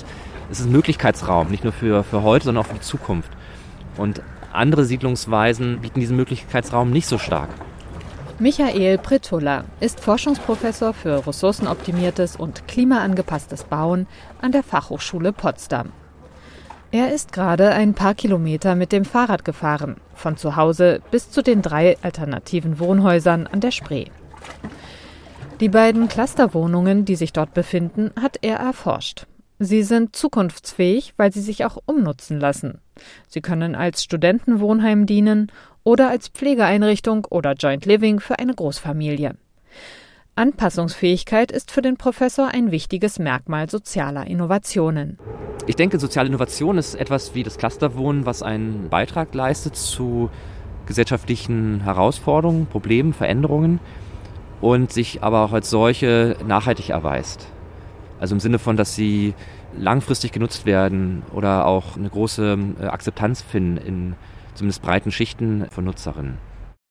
es 0.50 0.60
ist 0.60 0.66
ein 0.66 0.72
Möglichkeitsraum, 0.72 1.50
nicht 1.50 1.64
nur 1.64 1.72
für, 1.72 2.04
für 2.04 2.22
heute, 2.22 2.44
sondern 2.44 2.64
auch 2.64 2.68
für 2.68 2.74
die 2.74 2.80
Zukunft. 2.80 3.30
Und 3.96 4.20
andere 4.52 4.84
Siedlungsweisen 4.84 5.80
bieten 5.80 6.00
diesen 6.00 6.16
Möglichkeitsraum 6.16 6.90
nicht 6.90 7.06
so 7.06 7.18
stark. 7.18 7.48
Michael 8.40 8.98
Pritulla 8.98 9.64
ist 9.78 10.00
Forschungsprofessor 10.00 10.92
für 10.92 11.24
ressourcenoptimiertes 11.24 12.34
und 12.34 12.66
klimaangepasstes 12.66 13.62
Bauen 13.62 14.08
an 14.40 14.50
der 14.50 14.64
Fachhochschule 14.64 15.32
Potsdam. 15.32 15.92
Er 16.90 17.14
ist 17.14 17.32
gerade 17.32 17.70
ein 17.70 17.94
paar 17.94 18.14
Kilometer 18.14 18.74
mit 18.74 18.90
dem 18.90 19.04
Fahrrad 19.04 19.44
gefahren, 19.44 19.98
von 20.14 20.36
zu 20.36 20.56
Hause 20.56 21.00
bis 21.12 21.30
zu 21.30 21.42
den 21.42 21.62
drei 21.62 21.96
alternativen 22.02 22.80
Wohnhäusern 22.80 23.46
an 23.46 23.60
der 23.60 23.70
Spree. 23.70 24.06
Die 25.60 25.68
beiden 25.68 26.08
Clusterwohnungen, 26.08 27.04
die 27.04 27.14
sich 27.14 27.32
dort 27.32 27.54
befinden, 27.54 28.10
hat 28.20 28.38
er 28.42 28.56
erforscht. 28.56 29.26
Sie 29.60 29.84
sind 29.84 30.16
zukunftsfähig, 30.16 31.14
weil 31.16 31.32
sie 31.32 31.40
sich 31.40 31.64
auch 31.64 31.78
umnutzen 31.86 32.40
lassen. 32.40 32.80
Sie 33.28 33.40
können 33.40 33.76
als 33.76 34.02
Studentenwohnheim 34.02 35.06
dienen 35.06 35.52
oder 35.84 36.10
als 36.10 36.28
Pflegeeinrichtung 36.28 37.26
oder 37.26 37.52
Joint 37.52 37.86
Living 37.86 38.18
für 38.18 38.38
eine 38.38 38.54
Großfamilie. 38.54 39.36
Anpassungsfähigkeit 40.34 41.52
ist 41.52 41.70
für 41.70 41.82
den 41.82 41.96
Professor 41.96 42.48
ein 42.48 42.72
wichtiges 42.72 43.20
Merkmal 43.20 43.70
sozialer 43.70 44.26
Innovationen. 44.26 45.18
Ich 45.66 45.76
denke, 45.76 46.00
soziale 46.00 46.28
Innovation 46.28 46.76
ist 46.76 46.96
etwas 46.96 47.34
wie 47.34 47.44
das 47.44 47.56
Clusterwohnen, 47.56 48.26
was 48.26 48.42
einen 48.42 48.88
Beitrag 48.88 49.32
leistet 49.34 49.76
zu 49.76 50.30
gesellschaftlichen 50.86 51.80
Herausforderungen, 51.82 52.66
Problemen, 52.66 53.12
Veränderungen 53.12 53.78
und 54.60 54.92
sich 54.92 55.22
aber 55.22 55.44
auch 55.44 55.52
als 55.52 55.70
solche 55.70 56.36
nachhaltig 56.46 56.90
erweist. 56.90 57.46
Also 58.18 58.34
im 58.34 58.40
Sinne 58.40 58.58
von, 58.58 58.76
dass 58.76 58.94
sie 58.94 59.34
langfristig 59.76 60.32
genutzt 60.32 60.66
werden 60.66 61.22
oder 61.32 61.66
auch 61.66 61.96
eine 61.96 62.08
große 62.08 62.58
äh, 62.80 62.86
Akzeptanz 62.86 63.42
finden 63.42 63.76
in 63.76 64.14
zumindest 64.54 64.82
breiten 64.82 65.10
Schichten 65.10 65.66
von 65.70 65.84
Nutzerinnen. 65.84 66.38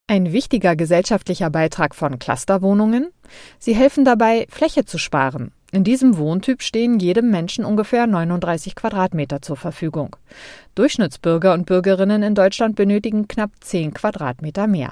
Ein 0.08 0.34
wichtiger 0.34 0.76
gesellschaftlicher 0.76 1.50
Beitrag 1.50 1.96
von 1.96 2.20
Clusterwohnungen? 2.20 3.10
Sie 3.58 3.74
helfen 3.74 4.04
dabei, 4.04 4.46
Fläche 4.50 4.86
zu 4.86 4.98
sparen. 4.98 5.52
In 5.72 5.84
diesem 5.84 6.18
Wohntyp 6.18 6.62
stehen 6.62 7.00
jedem 7.00 7.32
Menschen 7.32 7.66
ungefähr 7.66 8.06
39 8.06 8.76
Quadratmeter 8.76 9.42
zur 9.42 9.56
Verfügung. 9.56 10.16
Durchschnittsbürger 10.76 11.54
und 11.54 11.66
Bürgerinnen 11.66 12.22
in 12.22 12.36
Deutschland 12.36 12.76
benötigen 12.76 13.28
knapp 13.28 13.52
10 13.62 13.94
Quadratmeter 13.94 14.68
mehr. 14.68 14.92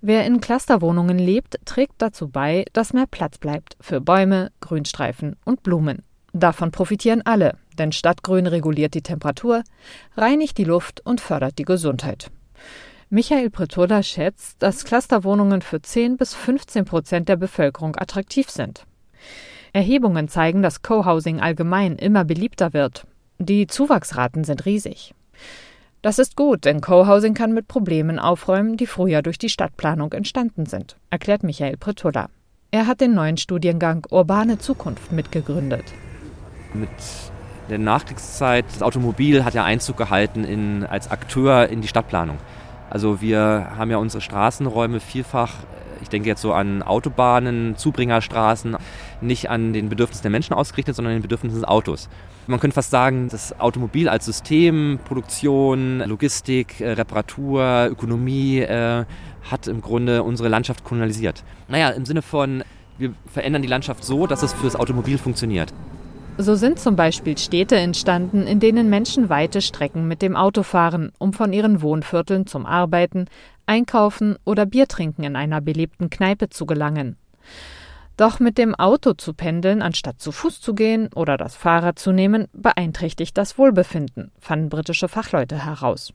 Wer 0.00 0.26
in 0.26 0.40
Clusterwohnungen 0.40 1.18
lebt, 1.18 1.58
trägt 1.64 1.94
dazu 1.98 2.28
bei, 2.28 2.64
dass 2.74 2.92
mehr 2.92 3.06
Platz 3.06 3.38
bleibt 3.38 3.76
für 3.80 4.00
Bäume, 4.00 4.52
Grünstreifen 4.60 5.36
und 5.44 5.62
Blumen. 5.62 6.02
Davon 6.32 6.70
profitieren 6.70 7.22
alle, 7.24 7.56
denn 7.78 7.92
Stadtgrün 7.92 8.46
reguliert 8.46 8.94
die 8.94 9.02
Temperatur, 9.02 9.62
reinigt 10.16 10.58
die 10.58 10.64
Luft 10.64 11.00
und 11.04 11.20
fördert 11.20 11.58
die 11.58 11.64
Gesundheit. 11.64 12.30
Michael 13.10 13.50
Pretola 13.50 14.02
schätzt, 14.02 14.62
dass 14.62 14.84
Clusterwohnungen 14.84 15.62
für 15.62 15.80
10 15.80 16.16
bis 16.16 16.34
15 16.34 16.84
Prozent 16.84 17.28
der 17.28 17.36
Bevölkerung 17.36 17.96
attraktiv 17.96 18.50
sind. 18.50 18.86
Erhebungen 19.72 20.28
zeigen, 20.28 20.62
dass 20.62 20.82
Co-Housing 20.82 21.40
allgemein 21.40 21.96
immer 21.96 22.24
beliebter 22.24 22.72
wird. 22.72 23.06
Die 23.38 23.66
Zuwachsraten 23.66 24.44
sind 24.44 24.64
riesig. 24.64 25.14
Das 26.02 26.18
ist 26.18 26.36
gut, 26.36 26.64
denn 26.64 26.80
Co-Housing 26.80 27.34
kann 27.34 27.52
mit 27.52 27.66
Problemen 27.66 28.18
aufräumen, 28.18 28.76
die 28.76 28.86
früher 28.86 29.22
durch 29.22 29.38
die 29.38 29.48
Stadtplanung 29.48 30.12
entstanden 30.12 30.66
sind, 30.66 30.96
erklärt 31.10 31.42
Michael 31.42 31.76
Pretola. 31.76 32.28
Er 32.70 32.86
hat 32.86 33.00
den 33.00 33.14
neuen 33.14 33.36
Studiengang 33.36 34.06
Urbane 34.10 34.58
Zukunft 34.58 35.12
mitgegründet. 35.12 35.84
Mit 36.72 36.88
der 37.68 37.78
Nachkriegszeit, 37.78 38.64
das 38.72 38.82
Automobil 38.82 39.44
hat 39.44 39.54
ja 39.54 39.64
Einzug 39.64 39.96
gehalten 39.96 40.44
in, 40.44 40.84
als 40.84 41.10
Akteur 41.10 41.68
in 41.68 41.80
die 41.80 41.88
Stadtplanung. 41.88 42.38
Also 42.90 43.20
wir 43.20 43.72
haben 43.76 43.90
ja 43.90 43.96
unsere 43.96 44.20
Straßenräume 44.20 45.00
vielfach, 45.00 45.52
ich 46.02 46.08
denke 46.08 46.28
jetzt 46.28 46.42
so 46.42 46.52
an 46.52 46.82
Autobahnen, 46.82 47.76
Zubringerstraßen, 47.76 48.76
nicht 49.20 49.50
an 49.50 49.72
den 49.72 49.88
Bedürfnissen 49.88 50.22
der 50.22 50.30
Menschen 50.30 50.52
ausgerichtet, 50.52 50.94
sondern 50.94 51.12
an 51.12 51.18
den 51.18 51.22
Bedürfnissen 51.22 51.60
des 51.60 51.68
Autos. 51.68 52.08
Man 52.46 52.60
könnte 52.60 52.74
fast 52.74 52.90
sagen, 52.90 53.28
das 53.30 53.58
Automobil 53.58 54.08
als 54.08 54.26
System, 54.26 54.98
Produktion, 55.04 56.00
Logistik, 56.00 56.80
äh, 56.80 56.90
Reparatur, 56.90 57.88
Ökonomie 57.90 58.58
äh, 58.58 59.06
hat 59.50 59.66
im 59.66 59.80
Grunde 59.80 60.22
unsere 60.22 60.48
Landschaft 60.48 60.84
kolonialisiert. 60.84 61.42
Naja, 61.68 61.88
im 61.88 62.04
Sinne 62.04 62.20
von, 62.20 62.62
wir 62.98 63.14
verändern 63.32 63.62
die 63.62 63.68
Landschaft 63.68 64.04
so, 64.04 64.26
dass 64.26 64.42
es 64.42 64.52
fürs 64.52 64.76
Automobil 64.76 65.16
funktioniert. 65.16 65.72
So 66.36 66.56
sind 66.56 66.80
zum 66.80 66.96
Beispiel 66.96 67.38
Städte 67.38 67.76
entstanden, 67.76 68.48
in 68.48 68.58
denen 68.58 68.90
Menschen 68.90 69.28
weite 69.28 69.62
Strecken 69.62 70.08
mit 70.08 70.20
dem 70.20 70.34
Auto 70.34 70.64
fahren, 70.64 71.12
um 71.18 71.32
von 71.32 71.52
ihren 71.52 71.80
Wohnvierteln 71.80 72.48
zum 72.48 72.66
Arbeiten, 72.66 73.26
Einkaufen 73.66 74.36
oder 74.44 74.66
Biertrinken 74.66 75.22
in 75.22 75.36
einer 75.36 75.60
belebten 75.60 76.10
Kneipe 76.10 76.50
zu 76.50 76.66
gelangen. 76.66 77.16
Doch 78.16 78.40
mit 78.40 78.58
dem 78.58 78.74
Auto 78.74 79.12
zu 79.12 79.32
pendeln, 79.32 79.80
anstatt 79.80 80.20
zu 80.20 80.32
Fuß 80.32 80.60
zu 80.60 80.74
gehen 80.74 81.08
oder 81.14 81.36
das 81.36 81.54
Fahrrad 81.54 82.00
zu 82.00 82.10
nehmen, 82.10 82.48
beeinträchtigt 82.52 83.38
das 83.38 83.56
Wohlbefinden, 83.56 84.32
fanden 84.40 84.70
britische 84.70 85.08
Fachleute 85.08 85.64
heraus. 85.64 86.12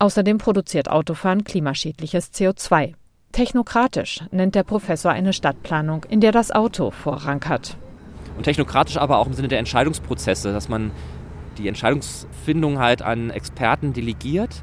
Außerdem 0.00 0.38
produziert 0.38 0.90
Autofahren 0.90 1.44
klimaschädliches 1.44 2.32
CO2. 2.32 2.94
Technokratisch 3.30 4.22
nennt 4.32 4.56
der 4.56 4.64
Professor 4.64 5.12
eine 5.12 5.32
Stadtplanung, 5.32 6.04
in 6.08 6.20
der 6.20 6.32
das 6.32 6.50
Auto 6.50 6.90
Vorrang 6.90 7.44
hat 7.44 7.76
und 8.40 8.44
technokratisch 8.44 8.96
aber 8.96 9.18
auch 9.18 9.26
im 9.26 9.34
Sinne 9.34 9.48
der 9.48 9.58
Entscheidungsprozesse, 9.58 10.50
dass 10.50 10.70
man 10.70 10.92
die 11.58 11.68
Entscheidungsfindung 11.68 12.78
halt 12.78 13.02
an 13.02 13.28
Experten 13.28 13.92
delegiert, 13.92 14.62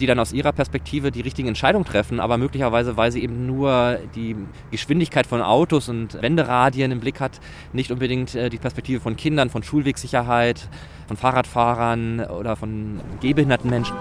die 0.00 0.06
dann 0.06 0.18
aus 0.18 0.32
ihrer 0.32 0.52
Perspektive 0.52 1.12
die 1.12 1.20
richtigen 1.20 1.48
Entscheidungen 1.48 1.84
treffen, 1.84 2.18
aber 2.18 2.38
möglicherweise, 2.38 2.96
weil 2.96 3.12
sie 3.12 3.22
eben 3.22 3.44
nur 3.44 3.98
die 4.14 4.36
Geschwindigkeit 4.70 5.26
von 5.26 5.42
Autos 5.42 5.90
und 5.90 6.22
Wenderadien 6.22 6.92
im 6.92 7.00
Blick 7.00 7.20
hat, 7.20 7.40
nicht 7.74 7.90
unbedingt 7.90 8.34
äh, 8.34 8.48
die 8.48 8.56
Perspektive 8.56 9.00
von 9.00 9.16
Kindern, 9.16 9.50
von 9.50 9.62
Schulwegsicherheit, 9.62 10.66
von 11.08 11.18
Fahrradfahrern 11.18 12.20
oder 12.20 12.56
von 12.56 13.02
gehbehinderten 13.20 13.68
Menschen. 13.68 13.94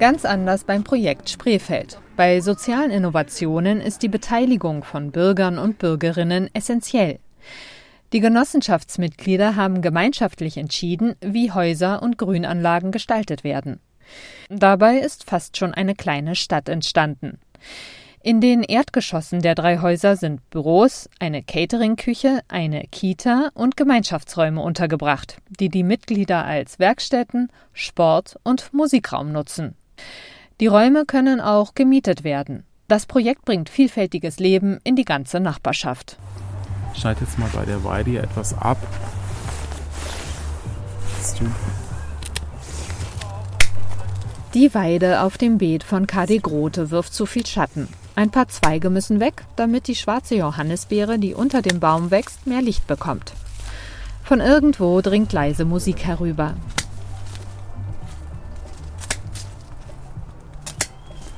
Ganz 0.00 0.26
anders 0.26 0.64
beim 0.64 0.84
Projekt 0.84 1.30
Spreefeld. 1.30 1.98
Bei 2.18 2.42
sozialen 2.42 2.90
Innovationen 2.90 3.80
ist 3.80 4.02
die 4.02 4.08
Beteiligung 4.08 4.84
von 4.84 5.12
Bürgern 5.12 5.56
und 5.56 5.78
Bürgerinnen 5.78 6.50
essentiell. 6.52 7.18
Die 8.12 8.20
Genossenschaftsmitglieder 8.20 9.56
haben 9.56 9.80
gemeinschaftlich 9.80 10.58
entschieden, 10.58 11.16
wie 11.20 11.50
Häuser 11.50 12.02
und 12.02 12.18
Grünanlagen 12.18 12.92
gestaltet 12.92 13.42
werden. 13.42 13.80
Dabei 14.50 14.98
ist 14.98 15.24
fast 15.24 15.56
schon 15.56 15.72
eine 15.72 15.94
kleine 15.94 16.34
Stadt 16.34 16.68
entstanden. 16.68 17.38
In 18.22 18.40
den 18.40 18.62
Erdgeschossen 18.62 19.40
der 19.40 19.54
drei 19.54 19.78
Häuser 19.78 20.16
sind 20.16 20.48
Büros, 20.50 21.08
eine 21.18 21.42
Cateringküche, 21.42 22.40
eine 22.48 22.84
Kita 22.92 23.50
und 23.54 23.76
Gemeinschaftsräume 23.76 24.60
untergebracht, 24.60 25.38
die 25.48 25.70
die 25.70 25.82
Mitglieder 25.82 26.44
als 26.44 26.78
Werkstätten, 26.78 27.50
Sport 27.72 28.36
und 28.44 28.72
Musikraum 28.72 29.32
nutzen. 29.32 29.74
Die 30.60 30.68
Räume 30.68 31.04
können 31.06 31.40
auch 31.40 31.74
gemietet 31.74 32.22
werden. 32.22 32.64
Das 32.86 33.06
Projekt 33.06 33.44
bringt 33.44 33.70
vielfältiges 33.70 34.38
Leben 34.38 34.78
in 34.84 34.96
die 34.96 35.04
ganze 35.04 35.40
Nachbarschaft. 35.40 36.18
Schneide 36.94 37.20
jetzt 37.20 37.38
mal 37.38 37.50
bei 37.52 37.64
der 37.64 37.82
Weide 37.84 38.18
etwas 38.18 38.56
ab. 38.56 38.78
Die 44.54 44.74
Weide 44.74 45.22
auf 45.22 45.38
dem 45.38 45.58
Beet 45.58 45.82
von 45.82 46.06
KD 46.06 46.38
Grote 46.38 46.90
wirft 46.90 47.14
zu 47.14 47.24
viel 47.24 47.46
Schatten. 47.46 47.88
Ein 48.14 48.30
paar 48.30 48.48
Zweige 48.48 48.90
müssen 48.90 49.20
weg, 49.20 49.44
damit 49.56 49.88
die 49.88 49.94
schwarze 49.94 50.34
Johannisbeere, 50.34 51.18
die 51.18 51.32
unter 51.32 51.62
dem 51.62 51.80
Baum 51.80 52.10
wächst, 52.10 52.46
mehr 52.46 52.60
Licht 52.60 52.86
bekommt. 52.86 53.32
Von 54.22 54.40
irgendwo 54.40 55.00
dringt 55.00 55.32
leise 55.32 55.64
Musik 55.64 56.04
herüber. 56.04 56.54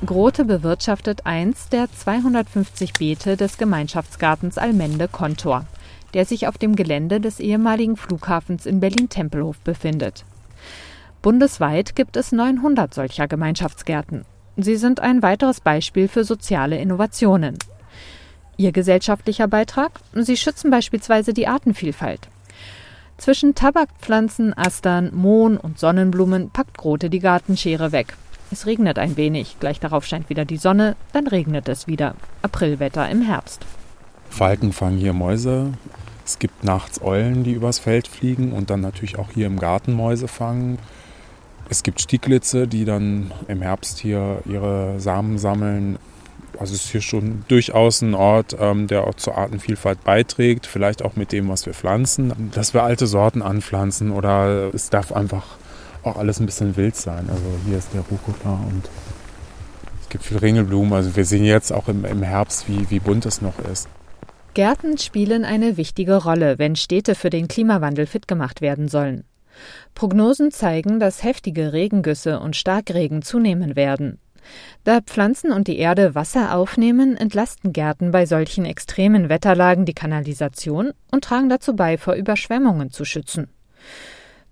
Grote 0.05 0.45
bewirtschaftet 0.45 1.25
eins 1.25 1.69
der 1.69 1.91
250 1.91 2.93
Beete 2.93 3.37
des 3.37 3.57
Gemeinschaftsgartens 3.57 4.57
Almende 4.57 5.07
Kontor, 5.07 5.65
der 6.13 6.25
sich 6.25 6.47
auf 6.47 6.57
dem 6.57 6.75
Gelände 6.75 7.19
des 7.19 7.39
ehemaligen 7.39 7.97
Flughafens 7.97 8.65
in 8.65 8.79
Berlin-Tempelhof 8.79 9.59
befindet. 9.59 10.25
Bundesweit 11.21 11.95
gibt 11.95 12.17
es 12.17 12.31
900 12.31 12.93
solcher 12.93 13.27
Gemeinschaftsgärten. 13.27 14.25
Sie 14.57 14.75
sind 14.75 14.99
ein 14.99 15.21
weiteres 15.21 15.61
Beispiel 15.61 16.07
für 16.07 16.23
soziale 16.23 16.77
Innovationen. 16.77 17.57
Ihr 18.57 18.71
gesellschaftlicher 18.71 19.47
Beitrag? 19.47 19.99
Sie 20.13 20.37
schützen 20.37 20.71
beispielsweise 20.71 21.33
die 21.33 21.47
Artenvielfalt. 21.47 22.27
Zwischen 23.17 23.55
Tabakpflanzen, 23.55 24.57
Astern, 24.57 25.11
Mohn 25.13 25.57
und 25.57 25.79
Sonnenblumen 25.79 26.49
packt 26.49 26.77
Grote 26.77 27.09
die 27.09 27.19
Gartenschere 27.19 27.91
weg 27.91 28.15
es 28.51 28.65
regnet 28.65 28.99
ein 28.99 29.17
wenig, 29.17 29.57
gleich 29.59 29.79
darauf 29.79 30.05
scheint 30.05 30.29
wieder 30.29 30.45
die 30.45 30.57
Sonne, 30.57 30.95
dann 31.13 31.27
regnet 31.27 31.67
es 31.67 31.87
wieder. 31.87 32.15
Aprilwetter 32.41 33.09
im 33.09 33.21
Herbst. 33.21 33.65
Falken 34.29 34.73
fangen 34.73 34.97
hier 34.97 35.13
Mäuse. 35.13 35.73
Es 36.25 36.39
gibt 36.39 36.63
nachts 36.63 37.01
Eulen, 37.01 37.43
die 37.43 37.53
übers 37.53 37.79
Feld 37.79 38.07
fliegen 38.07 38.51
und 38.51 38.69
dann 38.69 38.81
natürlich 38.81 39.19
auch 39.19 39.29
hier 39.33 39.47
im 39.47 39.59
Garten 39.59 39.93
Mäuse 39.93 40.27
fangen. 40.27 40.79
Es 41.69 41.83
gibt 41.83 42.01
Stieglitze, 42.01 42.67
die 42.67 42.85
dann 42.85 43.31
im 43.47 43.61
Herbst 43.61 43.99
hier 43.99 44.39
ihre 44.45 44.99
Samen 44.99 45.37
sammeln. 45.37 45.97
Also 46.59 46.73
es 46.73 46.85
ist 46.85 46.91
hier 46.91 47.01
schon 47.01 47.43
durchaus 47.47 48.01
ein 48.01 48.13
Ort, 48.13 48.55
ähm, 48.59 48.87
der 48.87 49.05
auch 49.07 49.15
zur 49.15 49.37
Artenvielfalt 49.37 50.03
beiträgt. 50.03 50.67
Vielleicht 50.67 51.03
auch 51.03 51.15
mit 51.15 51.31
dem, 51.31 51.49
was 51.49 51.65
wir 51.65 51.73
pflanzen. 51.73 52.51
Dass 52.53 52.73
wir 52.73 52.83
alte 52.83 53.07
Sorten 53.07 53.41
anpflanzen 53.41 54.11
oder 54.11 54.73
es 54.73 54.89
darf 54.89 55.11
einfach 55.11 55.43
auch 56.05 56.17
alles 56.17 56.39
ein 56.39 56.45
bisschen 56.45 56.75
wild 56.77 56.95
sein. 56.95 57.29
Also 57.29 57.43
hier 57.65 57.77
ist 57.77 57.93
der 57.93 58.01
Rucola 58.01 58.61
und 58.67 58.89
es 60.01 60.09
gibt 60.09 60.23
viel 60.23 60.37
Ringelblumen. 60.37 60.93
Also 60.93 61.15
wir 61.15 61.25
sehen 61.25 61.43
jetzt 61.43 61.71
auch 61.71 61.87
im, 61.87 62.05
im 62.05 62.21
Herbst, 62.21 62.67
wie, 62.67 62.89
wie 62.89 62.99
bunt 62.99 63.25
es 63.25 63.41
noch 63.41 63.59
ist. 63.71 63.87
Gärten 64.53 64.97
spielen 64.97 65.43
eine 65.43 65.75
wichtige 65.75 66.15
Rolle, 66.15 66.57
wenn 66.57 66.77
Städte 66.77 67.15
für 67.15 67.29
den 67.29 67.49
Klimawandel 67.49 68.05
fit 68.05 68.27
gemacht 68.27 68.61
werden 68.61 68.87
sollen. 68.87 69.25
Prognosen 69.93 70.51
zeigen, 70.51 70.99
dass 70.99 71.23
heftige 71.23 71.73
Regengüsse 71.73 72.39
und 72.39 72.55
Starkregen 72.55 73.21
zunehmen 73.21 73.75
werden. 73.75 74.19
Da 74.83 75.01
Pflanzen 75.01 75.51
und 75.51 75.67
die 75.67 75.77
Erde 75.77 76.15
Wasser 76.15 76.55
aufnehmen, 76.55 77.17
entlasten 77.17 77.73
Gärten 77.73 78.11
bei 78.11 78.25
solchen 78.25 78.65
extremen 78.65 79.27
Wetterlagen 79.27 79.85
die 79.85 79.93
Kanalisation 79.93 80.91
und 81.11 81.23
tragen 81.23 81.49
dazu 81.49 81.75
bei, 81.75 81.97
vor 81.97 82.13
Überschwemmungen 82.13 82.91
zu 82.91 83.05
schützen. 83.05 83.49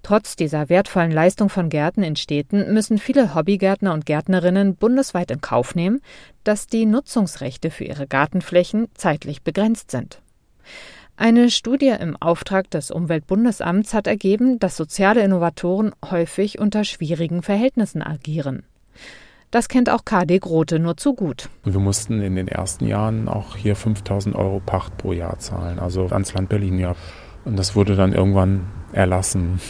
Trotz 0.04 0.36
dieser 0.36 0.68
wertvollen 0.68 1.12
Leistung 1.12 1.48
von 1.48 1.70
Gärten 1.70 2.04
in 2.04 2.18
Städten 2.18 2.74
müssen 2.74 2.98
viele 2.98 3.36
Hobbygärtner 3.36 3.94
und 3.94 4.06
Gärtnerinnen 4.06 4.76
bundesweit 4.76 5.32
in 5.32 5.40
Kauf 5.40 5.76
nehmen, 5.76 6.02
dass 6.44 6.68
die 6.68 6.86
Nutzungsrechte 6.86 7.72
für 7.72 7.86
ihre 7.86 8.06
Gartenflächen 8.06 8.90
zeitlich 8.96 9.44
begrenzt 9.44 9.92
sind. 9.92 10.22
Eine 11.16 11.50
Studie 11.50 11.96
im 11.98 12.18
Auftrag 12.18 12.70
des 12.70 12.92
Umweltbundesamts 12.92 13.94
hat 13.94 14.08
ergeben, 14.08 14.60
dass 14.60 14.76
soziale 14.76 15.24
Innovatoren 15.24 15.94
häufig 16.04 16.60
unter 16.60 16.84
schwierigen 16.84 17.42
Verhältnissen 17.42 18.02
agieren. 18.02 18.64
Das 19.52 19.70
kennt 19.70 19.90
auch 19.90 20.04
KD 20.04 20.40
Grote 20.40 20.80
nur 20.80 20.98
zu 20.98 21.14
gut. 21.14 21.48
Wir 21.64 21.80
mussten 21.80 22.22
in 22.22 22.36
den 22.36 22.50
ersten 22.50 22.88
Jahren 22.88 23.30
auch 23.30 23.56
hier 23.56 23.78
5000 23.78 24.36
Euro 24.36 24.60
Pacht 24.60 24.98
pro 24.98 25.14
Jahr 25.14 25.40
zahlen, 25.40 25.80
also 25.80 26.08
ans 26.08 26.34
Land 26.34 26.50
Berlin 26.50 26.78
ja. 26.78 26.96
Und 27.46 27.58
das 27.58 27.76
wurde 27.76 27.96
dann 27.96 28.12
irgendwann 28.12 28.66
erlassen. 28.92 29.62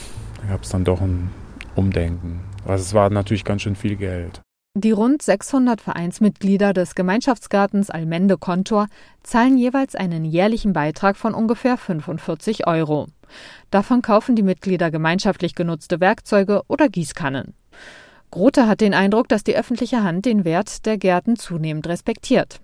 Da 0.43 0.53
gab 0.53 0.63
es 0.63 0.69
dann 0.69 0.83
doch 0.83 1.01
ein 1.01 1.31
Umdenken. 1.75 2.41
Also 2.65 2.81
es 2.83 2.93
war 2.93 3.09
natürlich 3.09 3.45
ganz 3.45 3.61
schön 3.61 3.75
viel 3.75 3.95
Geld. 3.95 4.41
Die 4.75 4.91
rund 4.91 5.21
600 5.21 5.81
Vereinsmitglieder 5.81 6.73
des 6.73 6.95
Gemeinschaftsgartens 6.95 7.89
Almende 7.91 8.37
Kontor 8.37 8.87
zahlen 9.21 9.57
jeweils 9.57 9.95
einen 9.95 10.25
jährlichen 10.25 10.73
Beitrag 10.73 11.15
von 11.15 11.33
ungefähr 11.33 11.77
45 11.77 12.65
Euro. 12.65 13.07
Davon 13.69 14.01
kaufen 14.01 14.35
die 14.35 14.43
Mitglieder 14.43 14.89
gemeinschaftlich 14.89 15.53
genutzte 15.53 15.99
Werkzeuge 15.99 16.63
oder 16.67 16.89
Gießkannen. 16.89 17.53
Grote 18.31 18.67
hat 18.67 18.81
den 18.81 18.95
Eindruck, 18.95 19.29
dass 19.29 19.43
die 19.43 19.55
öffentliche 19.55 20.03
Hand 20.03 20.25
den 20.25 20.43
Wert 20.43 20.87
der 20.87 20.97
Gärten 20.97 21.35
zunehmend 21.35 21.87
respektiert. 21.87 22.59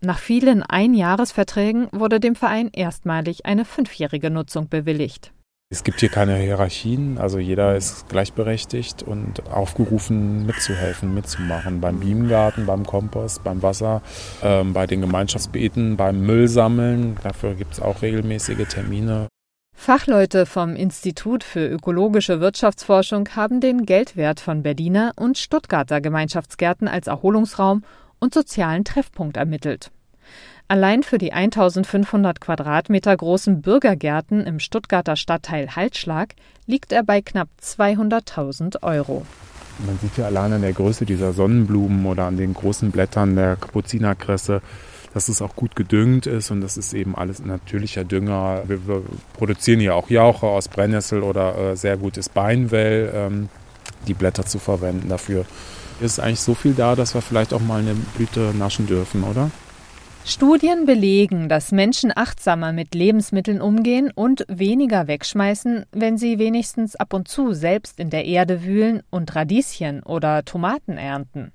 Nach 0.00 0.18
vielen 0.18 0.62
Einjahresverträgen 0.62 1.88
wurde 1.90 2.20
dem 2.20 2.36
Verein 2.36 2.70
erstmalig 2.72 3.46
eine 3.46 3.64
fünfjährige 3.64 4.30
Nutzung 4.30 4.68
bewilligt. 4.68 5.32
Es 5.68 5.82
gibt 5.82 5.98
hier 5.98 6.10
keine 6.10 6.36
Hierarchien, 6.36 7.18
also 7.18 7.40
jeder 7.40 7.74
ist 7.74 8.08
gleichberechtigt 8.08 9.02
und 9.02 9.50
aufgerufen 9.50 10.46
mitzuhelfen, 10.46 11.12
mitzumachen. 11.12 11.80
Beim 11.80 11.98
Bienengarten, 11.98 12.66
beim 12.66 12.86
Kompost, 12.86 13.42
beim 13.42 13.64
Wasser, 13.64 14.00
ähm, 14.44 14.72
bei 14.74 14.86
den 14.86 15.00
Gemeinschaftsbeeten, 15.00 15.96
beim 15.96 16.20
Müllsammeln. 16.20 17.16
Dafür 17.20 17.54
gibt 17.54 17.72
es 17.72 17.80
auch 17.80 18.02
regelmäßige 18.02 18.68
Termine. 18.68 19.26
Fachleute 19.74 20.46
vom 20.46 20.76
Institut 20.76 21.42
für 21.42 21.66
ökologische 21.66 22.40
Wirtschaftsforschung 22.40 23.28
haben 23.34 23.60
den 23.60 23.86
Geldwert 23.86 24.38
von 24.38 24.62
Berliner 24.62 25.14
und 25.16 25.36
Stuttgarter 25.36 26.00
Gemeinschaftsgärten 26.00 26.86
als 26.86 27.08
Erholungsraum 27.08 27.82
und 28.20 28.32
sozialen 28.32 28.84
Treffpunkt 28.84 29.36
ermittelt. 29.36 29.90
Allein 30.68 31.04
für 31.04 31.18
die 31.18 31.32
1500 31.32 32.40
Quadratmeter 32.40 33.16
großen 33.16 33.62
Bürgergärten 33.62 34.44
im 34.44 34.58
Stuttgarter 34.58 35.14
Stadtteil 35.14 35.76
Halsschlag 35.76 36.34
liegt 36.66 36.90
er 36.90 37.04
bei 37.04 37.22
knapp 37.22 37.48
200.000 37.62 38.82
Euro. 38.82 39.24
Man 39.86 39.96
sieht 40.00 40.16
ja 40.16 40.24
allein 40.24 40.54
an 40.54 40.62
der 40.62 40.72
Größe 40.72 41.06
dieser 41.06 41.32
Sonnenblumen 41.32 42.04
oder 42.06 42.24
an 42.24 42.36
den 42.36 42.52
großen 42.52 42.90
Blättern 42.90 43.36
der 43.36 43.54
Kapuzinerkresse, 43.54 44.60
dass 45.14 45.28
es 45.28 45.40
auch 45.40 45.54
gut 45.54 45.76
gedüngt 45.76 46.26
ist 46.26 46.50
und 46.50 46.62
das 46.62 46.76
ist 46.76 46.94
eben 46.94 47.14
alles 47.14 47.44
natürlicher 47.44 48.02
Dünger. 48.02 48.64
Wir, 48.66 48.88
wir 48.88 49.02
produzieren 49.34 49.78
hier 49.78 49.94
auch 49.94 50.10
Jauche 50.10 50.46
aus 50.46 50.66
Brennnessel 50.66 51.22
oder 51.22 51.56
äh, 51.56 51.76
sehr 51.76 51.96
gutes 51.96 52.28
Beinwell, 52.28 53.12
ähm, 53.14 53.48
die 54.08 54.14
Blätter 54.14 54.44
zu 54.44 54.58
verwenden 54.58 55.10
dafür. 55.10 55.44
Ist 56.00 56.18
eigentlich 56.18 56.40
so 56.40 56.54
viel 56.54 56.74
da, 56.74 56.96
dass 56.96 57.14
wir 57.14 57.22
vielleicht 57.22 57.54
auch 57.54 57.60
mal 57.60 57.80
eine 57.80 57.94
Blüte 58.16 58.52
naschen 58.58 58.88
dürfen, 58.88 59.22
oder? 59.22 59.52
Studien 60.28 60.86
belegen, 60.86 61.48
dass 61.48 61.70
Menschen 61.72 62.12
achtsamer 62.14 62.72
mit 62.72 62.94
Lebensmitteln 62.94 63.60
umgehen 63.60 64.10
und 64.14 64.44
weniger 64.48 65.06
wegschmeißen, 65.06 65.86
wenn 65.92 66.18
sie 66.18 66.38
wenigstens 66.38 66.96
ab 66.96 67.14
und 67.14 67.28
zu 67.28 67.52
selbst 67.52 68.00
in 68.00 68.10
der 68.10 68.24
Erde 68.24 68.64
wühlen 68.64 69.02
und 69.10 69.34
Radieschen 69.34 70.02
oder 70.02 70.44
Tomaten 70.44 70.98
ernten. 70.98 71.52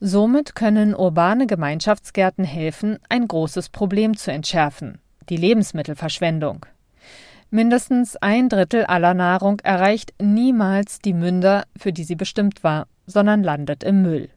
Somit 0.00 0.56
können 0.56 0.94
urbane 0.94 1.46
Gemeinschaftsgärten 1.46 2.44
helfen, 2.44 2.98
ein 3.08 3.28
großes 3.28 3.68
Problem 3.68 4.16
zu 4.16 4.32
entschärfen 4.32 4.98
die 5.30 5.36
Lebensmittelverschwendung. 5.36 6.66
Mindestens 7.50 8.16
ein 8.16 8.48
Drittel 8.48 8.84
aller 8.84 9.14
Nahrung 9.14 9.60
erreicht 9.60 10.12
niemals 10.20 10.98
die 10.98 11.14
Münder, 11.14 11.64
für 11.76 11.92
die 11.92 12.04
sie 12.04 12.16
bestimmt 12.16 12.62
war, 12.62 12.86
sondern 13.06 13.42
landet 13.42 13.82
im 13.82 14.02
Müll. 14.02 14.28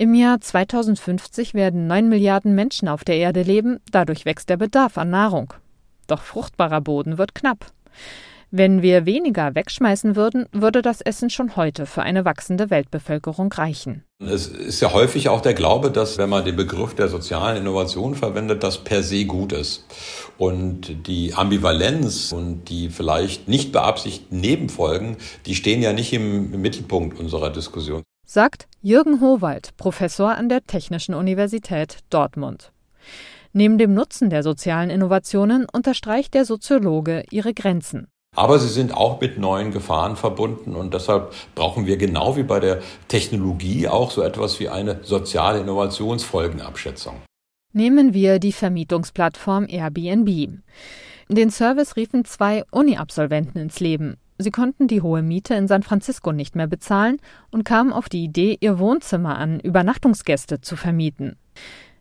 Im 0.00 0.14
Jahr 0.14 0.40
2050 0.40 1.52
werden 1.52 1.86
9 1.86 2.08
Milliarden 2.08 2.54
Menschen 2.54 2.88
auf 2.88 3.04
der 3.04 3.18
Erde 3.18 3.42
leben, 3.42 3.80
dadurch 3.92 4.24
wächst 4.24 4.48
der 4.48 4.56
Bedarf 4.56 4.96
an 4.96 5.10
Nahrung. 5.10 5.52
Doch 6.06 6.22
fruchtbarer 6.22 6.80
Boden 6.80 7.18
wird 7.18 7.34
knapp. 7.34 7.66
Wenn 8.50 8.80
wir 8.80 9.04
weniger 9.04 9.54
wegschmeißen 9.54 10.16
würden, 10.16 10.46
würde 10.52 10.80
das 10.80 11.02
Essen 11.02 11.28
schon 11.28 11.54
heute 11.54 11.84
für 11.84 12.00
eine 12.00 12.24
wachsende 12.24 12.70
Weltbevölkerung 12.70 13.52
reichen. 13.52 14.02
Es 14.18 14.46
ist 14.46 14.80
ja 14.80 14.94
häufig 14.94 15.28
auch 15.28 15.42
der 15.42 15.52
Glaube, 15.52 15.90
dass 15.90 16.16
wenn 16.16 16.30
man 16.30 16.46
den 16.46 16.56
Begriff 16.56 16.94
der 16.94 17.08
sozialen 17.08 17.58
Innovation 17.58 18.14
verwendet, 18.14 18.62
das 18.62 18.78
per 18.78 19.02
se 19.02 19.26
gut 19.26 19.52
ist. 19.52 19.84
Und 20.38 21.08
die 21.08 21.34
Ambivalenz 21.34 22.32
und 22.32 22.70
die 22.70 22.88
vielleicht 22.88 23.48
nicht 23.48 23.70
beabsichtigten 23.70 24.40
Nebenfolgen, 24.40 25.18
die 25.44 25.54
stehen 25.54 25.82
ja 25.82 25.92
nicht 25.92 26.14
im, 26.14 26.54
im 26.54 26.62
Mittelpunkt 26.62 27.20
unserer 27.20 27.50
Diskussion 27.50 28.02
sagt 28.30 28.68
Jürgen 28.80 29.20
Howald, 29.20 29.76
Professor 29.76 30.36
an 30.36 30.48
der 30.48 30.64
Technischen 30.64 31.14
Universität 31.14 31.98
Dortmund. 32.10 32.70
Neben 33.52 33.76
dem 33.76 33.92
Nutzen 33.92 34.30
der 34.30 34.44
sozialen 34.44 34.88
Innovationen 34.88 35.66
unterstreicht 35.72 36.34
der 36.34 36.44
Soziologe 36.44 37.24
ihre 37.32 37.54
Grenzen. 37.54 38.06
Aber 38.36 38.60
sie 38.60 38.68
sind 38.68 38.96
auch 38.96 39.20
mit 39.20 39.36
neuen 39.36 39.72
Gefahren 39.72 40.14
verbunden 40.14 40.76
und 40.76 40.94
deshalb 40.94 41.34
brauchen 41.56 41.86
wir 41.86 41.96
genau 41.96 42.36
wie 42.36 42.44
bei 42.44 42.60
der 42.60 42.82
Technologie 43.08 43.88
auch 43.88 44.12
so 44.12 44.22
etwas 44.22 44.60
wie 44.60 44.68
eine 44.68 45.00
soziale 45.02 45.58
Innovationsfolgenabschätzung. 45.58 47.16
Nehmen 47.72 48.14
wir 48.14 48.38
die 48.38 48.52
Vermietungsplattform 48.52 49.66
Airbnb. 49.68 50.60
Den 51.28 51.50
Service 51.50 51.96
riefen 51.96 52.24
zwei 52.24 52.62
Uni-Absolventen 52.70 53.58
ins 53.58 53.80
Leben. 53.80 54.18
Sie 54.42 54.50
konnten 54.50 54.88
die 54.88 55.02
hohe 55.02 55.20
Miete 55.20 55.54
in 55.54 55.68
San 55.68 55.82
Francisco 55.82 56.32
nicht 56.32 56.56
mehr 56.56 56.66
bezahlen 56.66 57.18
und 57.50 57.64
kamen 57.64 57.92
auf 57.92 58.08
die 58.08 58.24
Idee, 58.24 58.56
ihr 58.60 58.78
Wohnzimmer 58.78 59.36
an 59.36 59.60
Übernachtungsgäste 59.60 60.62
zu 60.62 60.76
vermieten. 60.76 61.36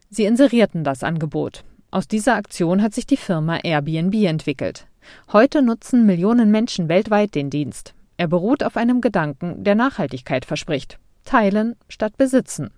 Sie 0.10 0.24
inserierten 0.24 0.86
das 0.86 1.04
Angebot. 1.04 1.66
Aus 1.92 2.08
dieser 2.08 2.36
Aktion 2.36 2.82
hat 2.82 2.94
sich 2.94 3.06
die 3.06 3.18
Firma 3.18 3.58
Airbnb 3.62 4.16
entwickelt. 4.26 4.88
Heute 5.34 5.62
nutzen 5.62 6.06
Millionen 6.06 6.50
Menschen 6.50 6.88
weltweit 6.88 7.36
den 7.36 7.50
Dienst. 7.50 7.94
Er 8.16 8.30
beruht 8.30 8.64
auf 8.64 8.78
einem 8.78 9.02
Gedanken, 9.02 9.66
der 9.66 9.76
Nachhaltigkeit 9.76 10.46
verspricht. 10.46 10.98
Teilen 11.26 11.76
statt 11.90 12.16
besitzen. 12.18 12.70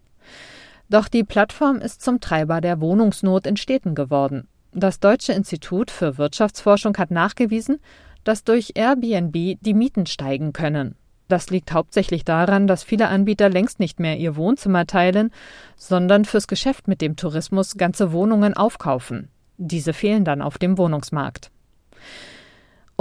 Doch 0.90 1.08
die 1.08 1.24
Plattform 1.24 1.78
ist 1.78 2.02
zum 2.02 2.20
Treiber 2.20 2.62
der 2.62 2.82
Wohnungsnot 2.82 3.46
in 3.46 3.58
Städten 3.58 3.94
geworden. 3.94 4.48
Das 4.74 5.00
Deutsche 5.00 5.34
Institut 5.34 5.92
für 5.92 6.18
Wirtschaftsforschung 6.18 6.98
hat 6.98 7.12
nachgewiesen, 7.12 7.80
dass 8.24 8.44
durch 8.44 8.74
Airbnb 8.76 9.58
die 9.62 9.74
Mieten 9.74 10.06
steigen 10.06 10.54
können. 10.54 10.96
Das 11.28 11.50
liegt 11.50 11.72
hauptsächlich 11.72 12.26
daran, 12.26 12.68
dass 12.68 12.84
viele 12.84 13.08
Anbieter 13.08 13.50
längst 13.50 13.80
nicht 13.80 14.00
mehr 14.02 14.18
ihr 14.18 14.36
Wohnzimmer 14.36 14.86
teilen, 14.86 15.32
sondern 15.78 16.26
fürs 16.26 16.48
Geschäft 16.48 16.90
mit 16.90 17.00
dem 17.02 17.16
Tourismus 17.16 17.78
ganze 17.78 18.12
Wohnungen 18.12 18.54
aufkaufen. 18.54 19.30
Diese 19.58 19.94
fehlen 19.94 20.26
dann 20.26 20.42
auf 20.42 20.58
dem 20.58 20.78
Wohnungsmarkt. 20.78 21.50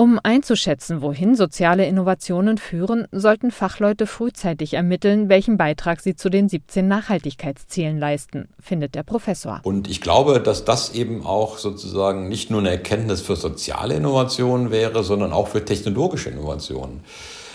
Um 0.01 0.19
einzuschätzen, 0.23 1.03
wohin 1.03 1.35
soziale 1.35 1.85
Innovationen 1.85 2.57
führen, 2.57 3.07
sollten 3.13 3.51
Fachleute 3.51 4.07
frühzeitig 4.07 4.73
ermitteln, 4.73 5.29
welchen 5.29 5.59
Beitrag 5.59 6.01
sie 6.01 6.17
zu 6.17 6.31
den 6.31 6.49
17 6.49 6.89
Nachhaltigkeitszielen 6.89 7.99
leisten, 7.99 8.49
findet 8.59 8.95
der 8.95 9.03
Professor. 9.03 9.61
Und 9.63 9.91
ich 9.91 10.01
glaube, 10.01 10.41
dass 10.41 10.65
das 10.65 10.95
eben 10.95 11.27
auch 11.27 11.59
sozusagen 11.59 12.31
nicht 12.31 12.51
nur 12.51 12.61
eine 12.61 12.71
Erkenntnis 12.71 13.21
für 13.21 13.37
soziale 13.37 13.93
Innovationen 13.93 14.71
wäre, 14.71 15.05
sondern 15.05 15.35
auch 15.35 15.49
für 15.49 15.67
technologische 15.67 16.31
Innovationen. 16.31 17.01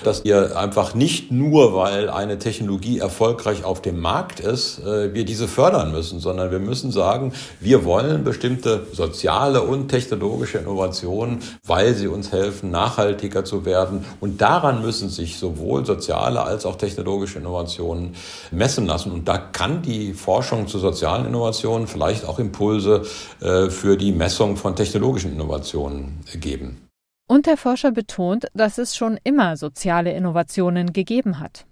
Dass 0.03 0.23
wir 0.23 0.57
einfach 0.57 0.93
nicht 0.93 1.31
nur, 1.31 1.75
weil 1.75 2.09
eine 2.09 2.37
Technologie 2.39 2.99
erfolgreich 2.99 3.63
auf 3.63 3.81
dem 3.81 3.99
Markt 3.99 4.39
ist, 4.39 4.79
äh, 4.79 5.13
wir 5.13 5.25
diese 5.25 5.47
fördern 5.47 5.91
müssen, 5.91 6.19
sondern 6.19 6.51
wir 6.51 6.59
müssen 6.59 6.91
sagen, 6.91 7.33
wir 7.59 7.85
wollen 7.85 8.23
bestimmte 8.23 8.87
soziale 8.91 9.61
und 9.61 9.87
technologische 9.87 10.57
Innovationen, 10.57 11.39
weil 11.65 11.93
sie 11.93 12.07
uns 12.07 12.31
helfen, 12.31 12.71
nachhaltiger 12.71 13.45
zu 13.45 13.65
werden. 13.65 14.05
Und 14.19 14.41
daran 14.41 14.81
müssen 14.81 15.09
sich 15.09 15.37
sowohl 15.37 15.85
soziale 15.85 16.41
als 16.41 16.65
auch 16.65 16.75
technologische 16.75 17.39
Innovationen 17.39 18.15
messen 18.51 18.85
lassen. 18.85 19.11
Und 19.11 19.27
da 19.27 19.37
kann 19.37 19.81
die 19.81 20.13
Forschung 20.13 20.67
zu 20.67 20.79
sozialen 20.79 21.25
Innovationen 21.25 21.87
vielleicht 21.87 22.25
auch 22.25 22.39
Impulse 22.39 23.03
äh, 23.41 23.69
für 23.69 23.97
die 23.97 24.11
Messung 24.11 24.57
von 24.57 24.75
technologischen 24.75 25.33
Innovationen 25.33 26.19
geben. 26.39 26.84
Und 27.27 27.47
der 27.47 27.57
Forscher 27.57 27.91
betont, 27.91 28.47
dass 28.53 28.77
es 28.77 28.95
schon 28.95 29.19
immer 29.23 29.57
soziale 29.57 30.13
Innovationen 30.13 30.93
gegeben 30.93 31.39
hat. 31.39 31.65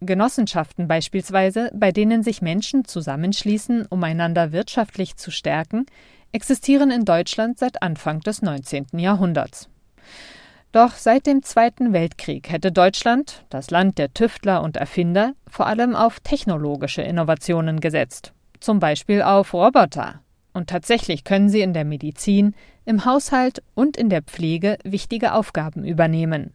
Genossenschaften 0.00 0.86
beispielsweise, 0.86 1.70
bei 1.74 1.90
denen 1.90 2.22
sich 2.22 2.42
Menschen 2.42 2.84
zusammenschließen, 2.84 3.86
um 3.86 4.04
einander 4.04 4.52
wirtschaftlich 4.52 5.16
zu 5.16 5.30
stärken, 5.30 5.86
existieren 6.32 6.90
in 6.90 7.04
Deutschland 7.04 7.58
seit 7.58 7.82
Anfang 7.82 8.20
des 8.20 8.42
19. 8.42 8.86
Jahrhunderts. 8.98 9.68
Doch 10.70 10.92
seit 10.92 11.26
dem 11.26 11.42
Zweiten 11.42 11.94
Weltkrieg 11.94 12.50
hätte 12.50 12.70
Deutschland, 12.70 13.46
das 13.48 13.70
Land 13.70 13.96
der 13.96 14.12
Tüftler 14.12 14.62
und 14.62 14.76
Erfinder, 14.76 15.32
vor 15.48 15.66
allem 15.66 15.96
auf 15.96 16.20
technologische 16.20 17.00
Innovationen 17.00 17.80
gesetzt, 17.80 18.34
zum 18.60 18.78
Beispiel 18.78 19.22
auf 19.22 19.54
Roboter. 19.54 20.20
Und 20.52 20.70
tatsächlich 20.70 21.24
können 21.24 21.48
sie 21.48 21.60
in 21.60 21.72
der 21.72 21.84
Medizin, 21.84 22.54
im 22.84 23.04
Haushalt 23.04 23.62
und 23.74 23.96
in 23.96 24.08
der 24.08 24.22
Pflege 24.22 24.78
wichtige 24.84 25.34
Aufgaben 25.34 25.84
übernehmen. 25.84 26.52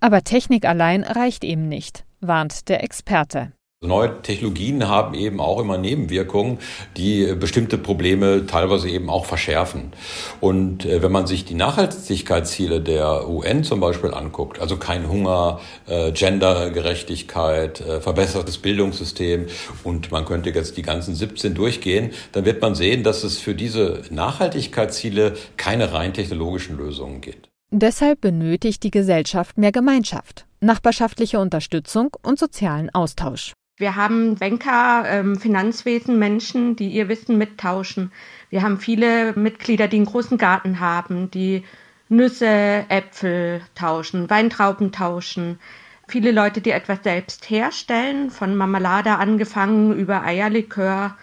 Aber 0.00 0.22
Technik 0.22 0.64
allein 0.64 1.02
reicht 1.02 1.42
eben 1.42 1.68
nicht, 1.68 2.04
warnt 2.20 2.68
der 2.68 2.84
Experte. 2.84 3.52
Neue 3.80 4.22
Technologien 4.22 4.88
haben 4.88 5.14
eben 5.14 5.38
auch 5.38 5.60
immer 5.60 5.78
Nebenwirkungen, 5.78 6.58
die 6.96 7.32
bestimmte 7.38 7.78
Probleme 7.78 8.44
teilweise 8.44 8.88
eben 8.88 9.08
auch 9.08 9.24
verschärfen. 9.24 9.92
Und 10.40 10.84
äh, 10.84 11.00
wenn 11.00 11.12
man 11.12 11.28
sich 11.28 11.44
die 11.44 11.54
Nachhaltigkeitsziele 11.54 12.80
der 12.80 13.28
UN 13.28 13.62
zum 13.62 13.78
Beispiel 13.78 14.12
anguckt, 14.12 14.58
also 14.58 14.78
kein 14.78 15.08
Hunger, 15.08 15.60
äh, 15.86 16.10
Gendergerechtigkeit, 16.10 17.80
äh, 17.80 18.00
verbessertes 18.00 18.58
Bildungssystem 18.58 19.46
und 19.84 20.10
man 20.10 20.24
könnte 20.24 20.50
jetzt 20.50 20.76
die 20.76 20.82
ganzen 20.82 21.14
17 21.14 21.54
durchgehen, 21.54 22.10
dann 22.32 22.44
wird 22.44 22.60
man 22.60 22.74
sehen, 22.74 23.04
dass 23.04 23.22
es 23.22 23.38
für 23.38 23.54
diese 23.54 24.02
Nachhaltigkeitsziele 24.10 25.36
keine 25.56 25.92
rein 25.92 26.12
technologischen 26.12 26.76
Lösungen 26.78 27.20
gibt. 27.20 27.48
Deshalb 27.70 28.22
benötigt 28.22 28.82
die 28.82 28.90
Gesellschaft 28.90 29.56
mehr 29.56 29.70
Gemeinschaft, 29.70 30.46
nachbarschaftliche 30.58 31.38
Unterstützung 31.38 32.16
und 32.22 32.40
sozialen 32.40 32.90
Austausch. 32.92 33.52
Wir 33.78 33.94
haben 33.94 34.34
Banker, 34.34 35.04
ähm, 35.06 35.36
Finanzwesen, 35.38 36.18
Menschen, 36.18 36.74
die 36.74 36.88
ihr 36.88 37.08
Wissen 37.08 37.38
mittauschen. 37.38 38.10
Wir 38.50 38.62
haben 38.62 38.78
viele 38.78 39.34
Mitglieder, 39.34 39.86
die 39.86 39.98
einen 39.98 40.06
großen 40.06 40.36
Garten 40.36 40.80
haben, 40.80 41.30
die 41.30 41.64
Nüsse, 42.08 42.84
Äpfel 42.88 43.62
tauschen, 43.76 44.28
Weintrauben 44.28 44.90
tauschen. 44.90 45.60
Viele 46.08 46.32
Leute, 46.32 46.60
die 46.60 46.72
etwas 46.72 47.04
selbst 47.04 47.48
herstellen, 47.50 48.30
von 48.30 48.56
Marmelade 48.56 49.12
angefangen 49.16 49.92
über 49.96 50.24
Eierlikör. 50.24 51.16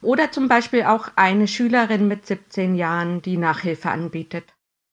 Oder 0.00 0.32
zum 0.32 0.48
Beispiel 0.48 0.84
auch 0.84 1.10
eine 1.16 1.46
Schülerin 1.46 2.08
mit 2.08 2.24
17 2.24 2.74
Jahren, 2.74 3.20
die 3.20 3.36
Nachhilfe 3.36 3.90
anbietet. 3.90 4.44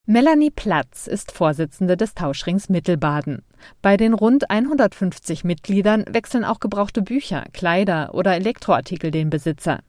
Melanie 0.08 0.52
Platz 0.52 1.08
ist 1.08 1.32
Vorsitzende 1.32 1.98
des 1.98 2.14
Tauschrings 2.14 2.70
Mittelbaden. 2.70 3.42
Bei 3.82 3.98
den 3.98 4.14
rund 4.14 4.52
150 4.52 5.44
Mitgliedern 5.44 6.06
wechseln 6.08 6.46
auch 6.46 6.60
gebrauchte 6.60 7.02
Bücher, 7.02 7.46
Kleider 7.54 8.14
oder 8.14 8.36
Elektroartikel 8.36 9.10
den 9.10 9.32
Besitzer. 9.32 9.80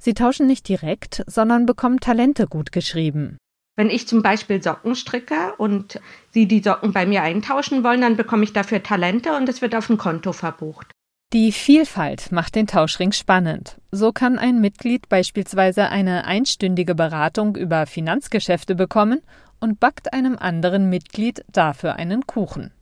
Sie 0.00 0.14
tauschen 0.14 0.48
nicht 0.48 0.68
direkt, 0.68 1.22
sondern 1.28 1.64
bekommen 1.64 2.00
Talente 2.00 2.48
gut 2.48 2.72
geschrieben. 2.72 3.36
Wenn 3.76 3.88
ich 3.88 4.08
zum 4.08 4.20
Beispiel 4.20 4.60
Socken 4.60 4.96
stricke 4.96 5.54
und 5.58 6.00
Sie 6.32 6.48
die 6.48 6.60
Socken 6.60 6.92
bei 6.92 7.06
mir 7.06 7.22
eintauschen 7.22 7.84
wollen, 7.84 8.00
dann 8.00 8.16
bekomme 8.16 8.42
ich 8.42 8.52
dafür 8.52 8.82
Talente 8.82 9.36
und 9.36 9.48
es 9.48 9.62
wird 9.62 9.76
auf 9.76 9.88
ein 9.88 9.96
Konto 9.96 10.32
verbucht. 10.32 10.90
Die 11.32 11.52
Vielfalt 11.52 12.32
macht 12.32 12.56
den 12.56 12.66
Tauschring 12.66 13.12
spannend. 13.12 13.80
So 13.92 14.12
kann 14.12 14.38
ein 14.38 14.60
Mitglied 14.60 15.08
beispielsweise 15.08 15.88
eine 15.88 16.24
einstündige 16.24 16.96
Beratung 16.96 17.56
über 17.56 17.86
Finanzgeschäfte 17.86 18.74
bekommen 18.74 19.22
und 19.62 19.80
backt 19.80 20.12
einem 20.12 20.36
anderen 20.36 20.90
Mitglied 20.90 21.44
dafür 21.50 21.96
einen 21.96 22.26
Kuchen. 22.26 22.72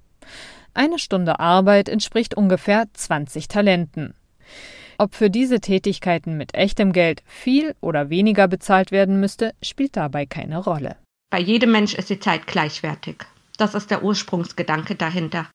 Eine 0.72 0.98
Stunde 0.98 1.38
Arbeit 1.38 1.88
entspricht 1.88 2.34
ungefähr 2.34 2.86
20 2.92 3.48
Talenten. 3.48 4.14
Ob 4.98 5.14
für 5.14 5.30
diese 5.30 5.60
Tätigkeiten 5.60 6.36
mit 6.36 6.54
echtem 6.54 6.92
Geld 6.92 7.22
viel 7.26 7.74
oder 7.80 8.10
weniger 8.10 8.48
bezahlt 8.48 8.92
werden 8.92 9.20
müsste, 9.20 9.52
spielt 9.62 9.96
dabei 9.96 10.26
keine 10.26 10.58
Rolle. 10.58 10.96
Bei 11.30 11.38
jedem 11.38 11.72
Mensch 11.72 11.94
ist 11.94 12.10
die 12.10 12.20
Zeit 12.20 12.46
gleichwertig. 12.46 13.16
Das 13.56 13.74
ist 13.74 13.90
der 13.90 14.02
Ursprungsgedanke 14.02 14.94
dahinter. 14.94 15.48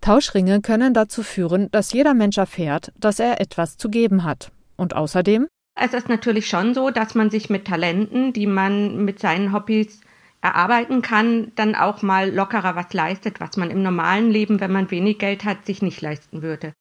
Tauschringe 0.00 0.60
können 0.62 0.94
dazu 0.94 1.22
führen, 1.22 1.70
dass 1.70 1.92
jeder 1.92 2.14
Mensch 2.14 2.38
erfährt, 2.38 2.92
dass 2.96 3.20
er 3.20 3.40
etwas 3.40 3.76
zu 3.76 3.88
geben 3.88 4.24
hat. 4.24 4.50
Und 4.76 4.96
außerdem? 4.96 5.46
Es 5.74 5.94
ist 5.94 6.08
natürlich 6.08 6.48
schon 6.48 6.74
so, 6.74 6.90
dass 6.90 7.14
man 7.14 7.30
sich 7.30 7.50
mit 7.50 7.66
Talenten, 7.66 8.32
die 8.32 8.46
man 8.46 9.04
mit 9.04 9.20
seinen 9.20 9.52
Hobbys 9.52 10.00
erarbeiten 10.42 11.02
kann, 11.02 11.52
dann 11.54 11.74
auch 11.74 12.02
mal 12.02 12.30
lockerer 12.30 12.74
was 12.76 12.92
leistet, 12.92 13.40
was 13.40 13.56
man 13.56 13.70
im 13.70 13.82
normalen 13.82 14.30
Leben, 14.30 14.60
wenn 14.60 14.72
man 14.72 14.90
wenig 14.90 15.18
Geld 15.18 15.44
hat, 15.44 15.64
sich 15.64 15.80
nicht 15.80 16.00
leisten 16.02 16.42
würde. 16.42 16.74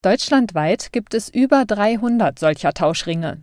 Deutschlandweit 0.00 0.92
gibt 0.92 1.14
es 1.14 1.28
über 1.28 1.64
300 1.64 2.36
solcher 2.38 2.72
Tauschringe. 2.72 3.42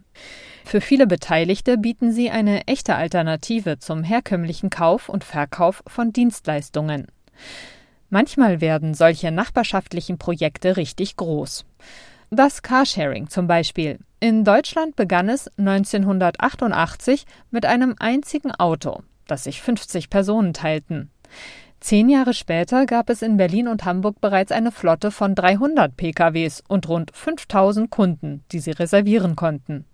Für 0.66 0.82
viele 0.82 1.08
Beteiligte 1.08 1.78
bieten 1.78 2.12
sie 2.12 2.30
eine 2.30 2.68
echte 2.68 2.96
Alternative 2.96 3.80
zum 3.80 4.04
herkömmlichen 4.04 4.70
Kauf 4.70 5.08
und 5.08 5.24
Verkauf 5.24 5.82
von 5.88 6.12
Dienstleistungen. 6.12 7.08
Manchmal 8.10 8.60
werden 8.60 8.94
solche 8.94 9.32
nachbarschaftlichen 9.32 10.18
Projekte 10.18 10.76
richtig 10.78 11.16
groß. 11.16 11.66
Das 12.32 12.62
Carsharing 12.62 13.30
zum 13.30 13.48
Beispiel. 13.48 14.00
In 14.20 14.44
Deutschland 14.44 14.96
begann 14.96 15.30
es 15.30 15.48
1988 15.58 17.26
mit 17.52 17.66
einem 17.66 17.96
einzigen 18.00 18.52
Auto 18.52 19.04
das 19.30 19.44
sich 19.46 19.62
50 19.62 20.10
Personen 20.10 20.54
teilten. 20.54 21.10
Zehn 21.80 22.10
Jahre 22.10 22.34
später 22.34 22.86
gab 22.86 23.10
es 23.10 23.22
in 23.22 23.38
Berlin 23.38 23.70
und 23.70 23.86
Hamburg 23.86 24.20
bereits 24.20 24.52
eine 24.52 24.72
Flotte 24.72 25.12
von 25.12 25.34
300 25.34 25.96
PKWs 25.96 26.62
und 26.68 26.90
rund 26.90 27.12
5000 27.16 27.90
Kunden, 27.90 28.44
die 28.52 28.60
sie 28.60 28.72
reservieren 28.72 29.38
konnten. 29.38 29.86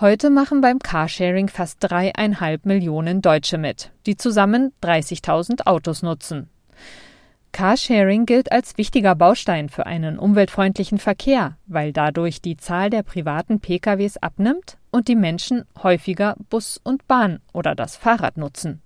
Heute 0.00 0.30
machen 0.30 0.60
beim 0.60 0.80
Carsharing 0.80 1.48
fast 1.48 1.76
dreieinhalb 1.78 2.66
Millionen 2.66 3.22
Deutsche 3.22 3.58
mit, 3.58 3.92
die 4.06 4.16
zusammen 4.16 4.72
30.000 4.82 5.66
Autos 5.66 6.02
nutzen. 6.02 6.48
Carsharing 7.54 8.26
gilt 8.26 8.50
als 8.50 8.76
wichtiger 8.78 9.14
Baustein 9.14 9.68
für 9.68 9.86
einen 9.86 10.18
umweltfreundlichen 10.18 10.98
Verkehr, 10.98 11.56
weil 11.66 11.92
dadurch 11.92 12.42
die 12.42 12.56
Zahl 12.56 12.90
der 12.90 13.04
privaten 13.04 13.60
PKWs 13.60 14.16
abnimmt 14.16 14.76
und 14.90 15.06
die 15.06 15.14
Menschen 15.14 15.64
häufiger 15.80 16.34
Bus 16.50 16.80
und 16.82 17.06
Bahn 17.06 17.38
oder 17.52 17.76
das 17.76 17.94
Fahrrad 17.94 18.38
nutzen. 18.38 18.82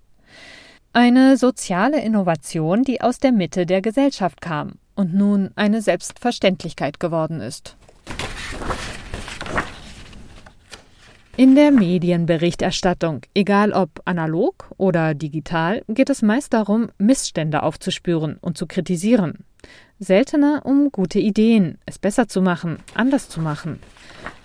Eine 0.93 1.35
soziale 1.35 1.99
Innovation, 1.99 2.83
die 2.83 3.01
aus 3.01 3.17
der 3.17 3.31
Mitte 3.31 3.65
der 3.65 3.81
Gesellschaft 3.81 4.39
kam 4.39 4.73
und 4.93 5.15
nun 5.15 5.49
eine 5.55 5.81
Selbstverständlichkeit 5.81 6.99
geworden 6.99 7.41
ist. 7.41 7.75
In 11.39 11.55
der 11.55 11.71
Medienberichterstattung, 11.71 13.21
egal 13.33 13.71
ob 13.71 14.01
analog 14.03 14.69
oder 14.75 15.13
digital, 15.13 15.83
geht 15.87 16.09
es 16.09 16.21
meist 16.21 16.51
darum, 16.51 16.89
Missstände 16.97 17.63
aufzuspüren 17.63 18.35
und 18.41 18.57
zu 18.57 18.67
kritisieren. 18.67 19.45
Seltener 19.99 20.63
um 20.65 20.91
gute 20.91 21.19
Ideen, 21.19 21.77
es 21.85 21.97
besser 21.97 22.27
zu 22.27 22.41
machen, 22.41 22.79
anders 22.93 23.29
zu 23.29 23.39
machen. 23.39 23.79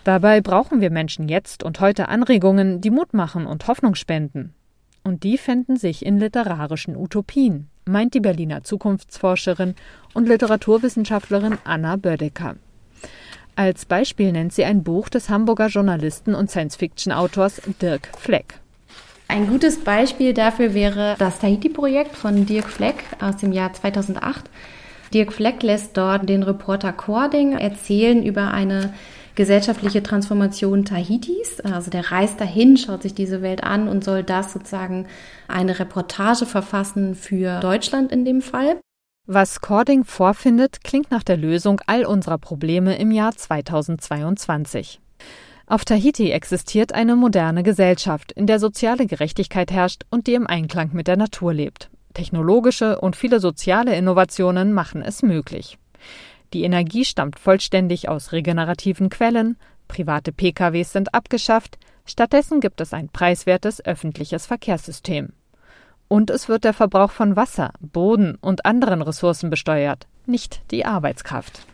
Dabei 0.05 0.41
brauchen 0.41 0.81
wir 0.81 0.93
Menschen 0.93 1.29
jetzt 1.29 1.65
und 1.65 1.81
heute 1.81 2.09
Anregungen, 2.09 2.81
die 2.81 2.93
Mut 2.93 3.13
machen 3.13 3.45
und 3.47 3.67
Hoffnung 3.67 3.97
spenden. 3.97 4.55
Und 5.03 5.25
die 5.25 5.37
fänden 5.37 5.77
sich 5.77 6.07
in 6.07 6.21
literarischen 6.21 6.97
Utopien, 6.97 7.71
meint 7.87 8.15
die 8.15 8.21
Berliner 8.21 8.63
Zukunftsforscherin 8.63 9.75
und 10.13 10.29
Literaturwissenschaftlerin 10.29 11.59
Anna 11.65 11.97
Bödecker. 11.97 12.55
Als 13.57 13.85
Beispiel 13.85 14.33
nennt 14.33 14.53
sie 14.53 14.65
ein 14.65 14.83
Buch 14.83 15.09
des 15.09 15.29
Hamburger 15.29 15.69
Journalisten 15.69 16.35
und 16.35 16.51
Science-Fiction-Autors 16.51 17.63
Dirk 17.81 18.09
Fleck. 18.19 18.55
Ein 19.29 19.49
gutes 19.49 19.79
Beispiel 19.83 20.35
dafür 20.35 20.75
wäre 20.75 21.15
das 21.19 21.39
Tahiti-Projekt 21.39 22.17
von 22.17 22.47
Dirk 22.47 22.69
Fleck 22.69 23.05
aus 23.21 23.37
dem 23.37 23.53
Jahr 23.53 23.73
2008. 23.73 24.45
Dirk 25.13 25.33
Fleck 25.33 25.63
lässt 25.63 25.97
dort 25.97 26.29
den 26.29 26.43
Reporter 26.43 26.93
Cording 26.93 27.53
erzählen 27.53 28.23
über 28.25 28.53
eine 28.53 28.93
gesellschaftliche 29.35 30.03
Transformation 30.03 30.85
Tahitis. 30.85 31.61
Also 31.61 31.91
der 31.91 32.11
reist 32.11 32.41
dahin, 32.41 32.77
schaut 32.77 33.03
sich 33.03 33.15
diese 33.15 33.41
Welt 33.41 33.63
an 33.63 33.89
und 33.89 34.05
soll 34.05 34.23
das 34.23 34.53
sozusagen 34.53 35.07
eine 35.49 35.79
Reportage 35.79 36.47
verfassen 36.47 37.15
für 37.15 37.61
Deutschland 37.61 38.13
in 38.13 38.25
dem 38.25 38.43
Fall. 38.43 38.81
Was 39.27 39.63
Cording 39.63 40.05
vorfindet, 40.05 40.85
klingt 40.85 41.11
nach 41.11 41.23
der 41.23 41.39
Lösung 41.39 41.81
all 41.87 42.05
unserer 42.05 42.37
Probleme 42.37 42.99
im 42.99 43.11
Jahr 43.11 43.35
2022. 43.35 45.01
Auf 45.67 45.87
Tahiti 45.87 46.31
existiert 46.31 46.93
eine 46.93 47.17
moderne 47.17 47.63
Gesellschaft, 47.63 48.33
in 48.33 48.47
der 48.47 48.59
soziale 48.59 49.07
Gerechtigkeit 49.07 49.73
herrscht 49.73 50.03
und 50.11 50.27
die 50.27 50.35
im 50.35 50.47
Einklang 50.47 50.91
mit 50.93 51.09
der 51.09 51.17
Natur 51.17 51.55
lebt. 51.55 51.89
Technologische 52.13 53.01
und 53.01 53.17
viele 53.17 53.41
soziale 53.41 53.97
Innovationen 53.97 54.75
machen 54.75 55.01
es 55.01 55.23
möglich. 55.23 55.79
Die 56.53 56.65
Energie 56.65 57.07
stammt 57.07 57.39
vollständig 57.39 58.11
aus 58.11 58.33
regenerativen 58.33 59.09
Quellen, 59.09 59.57
private 59.89 60.33
PKWs 60.33 60.93
sind 60.93 61.15
abgeschafft, 61.15 61.79
stattdessen 62.05 62.61
gibt 62.61 62.83
es 62.83 62.93
ein 62.93 63.09
preiswertes 63.09 63.83
öffentliches 63.83 64.45
Verkehrssystem. 64.45 65.33
Und 66.09 66.31
es 66.31 66.49
wird 66.49 66.65
der 66.65 66.75
Verbrauch 66.75 67.11
von 67.11 67.37
Wasser, 67.37 67.73
Boden 67.81 68.37
und 68.41 68.67
anderen 68.67 69.03
Ressourcen 69.03 69.51
besteuert, 69.51 70.07
nicht 70.27 70.63
die 70.71 70.85
Arbeitskraft. 70.85 71.67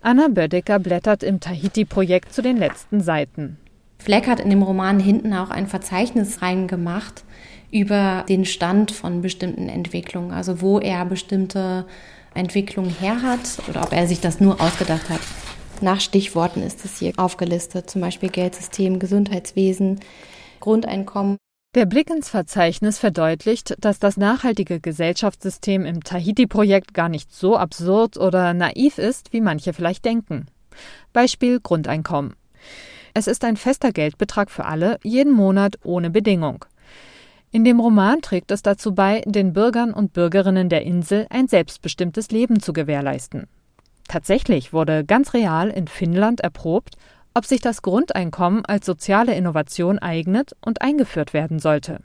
Anna 0.00 0.28
Bödecker 0.28 0.80
blättert 0.80 1.22
im 1.22 1.38
Tahiti-Projekt 1.38 2.34
zu 2.34 2.42
den 2.42 2.56
letzten 2.56 3.00
Seiten. 3.00 3.58
Fleck 3.98 4.26
hat 4.26 4.40
in 4.40 4.50
dem 4.50 4.62
Roman 4.62 4.98
hinten 4.98 5.32
auch 5.32 5.50
ein 5.50 5.68
Verzeichnis 5.68 6.42
reingemacht 6.42 7.22
über 7.70 8.24
den 8.28 8.44
Stand 8.44 8.90
von 8.90 9.22
bestimmten 9.22 9.68
Entwicklungen, 9.68 10.32
also 10.32 10.60
wo 10.60 10.80
er 10.80 11.04
bestimmte 11.04 11.86
Entwicklungen 12.34 12.90
her 12.90 13.22
hat 13.22 13.60
oder 13.68 13.82
ob 13.82 13.92
er 13.92 14.08
sich 14.08 14.20
das 14.20 14.40
nur 14.40 14.60
ausgedacht 14.60 15.08
hat. 15.08 15.20
Nach 15.80 16.00
Stichworten 16.00 16.62
ist 16.62 16.84
es 16.84 16.98
hier 16.98 17.12
aufgelistet, 17.16 17.88
zum 17.90 18.00
Beispiel 18.00 18.28
Geldsystem, 18.28 18.98
Gesundheitswesen, 18.98 20.00
Grundeinkommen. 20.60 21.38
Der 21.74 21.86
Blick 21.86 22.10
ins 22.10 22.28
Verzeichnis 22.28 22.98
verdeutlicht, 22.98 23.76
dass 23.82 23.98
das 23.98 24.18
nachhaltige 24.18 24.78
Gesellschaftssystem 24.78 25.86
im 25.86 26.04
Tahiti-Projekt 26.04 26.92
gar 26.92 27.08
nicht 27.08 27.32
so 27.32 27.56
absurd 27.56 28.18
oder 28.18 28.52
naiv 28.52 28.98
ist, 28.98 29.32
wie 29.32 29.40
manche 29.40 29.72
vielleicht 29.72 30.04
denken. 30.04 30.48
Beispiel 31.14 31.60
Grundeinkommen. 31.60 32.34
Es 33.14 33.26
ist 33.26 33.42
ein 33.42 33.56
fester 33.56 33.90
Geldbetrag 33.90 34.50
für 34.50 34.66
alle, 34.66 34.98
jeden 35.02 35.32
Monat 35.32 35.78
ohne 35.82 36.10
Bedingung. 36.10 36.66
In 37.52 37.64
dem 37.64 37.80
Roman 37.80 38.20
trägt 38.20 38.50
es 38.50 38.60
dazu 38.60 38.94
bei, 38.94 39.22
den 39.24 39.54
Bürgern 39.54 39.94
und 39.94 40.12
Bürgerinnen 40.12 40.68
der 40.68 40.82
Insel 40.82 41.26
ein 41.30 41.48
selbstbestimmtes 41.48 42.30
Leben 42.30 42.60
zu 42.60 42.74
gewährleisten. 42.74 43.46
Tatsächlich 44.08 44.74
wurde 44.74 45.06
ganz 45.06 45.32
real 45.32 45.70
in 45.70 45.88
Finnland 45.88 46.40
erprobt, 46.40 46.96
ob 47.34 47.46
sich 47.46 47.60
das 47.60 47.82
Grundeinkommen 47.82 48.64
als 48.64 48.86
soziale 48.86 49.34
Innovation 49.34 49.98
eignet 49.98 50.52
und 50.60 50.82
eingeführt 50.82 51.32
werden 51.32 51.58
sollte. 51.58 52.00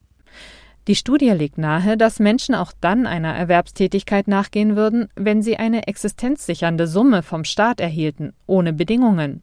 Die 0.88 0.94
Studie 0.94 1.30
legt 1.30 1.58
nahe, 1.58 1.98
dass 1.98 2.18
Menschen 2.18 2.54
auch 2.54 2.72
dann 2.80 3.06
einer 3.06 3.34
Erwerbstätigkeit 3.34 4.26
nachgehen 4.26 4.74
würden, 4.74 5.08
wenn 5.16 5.42
sie 5.42 5.58
eine 5.58 5.86
existenzsichernde 5.86 6.86
Summe 6.86 7.22
vom 7.22 7.44
Staat 7.44 7.78
erhielten, 7.78 8.32
ohne 8.46 8.72
Bedingungen. 8.72 9.42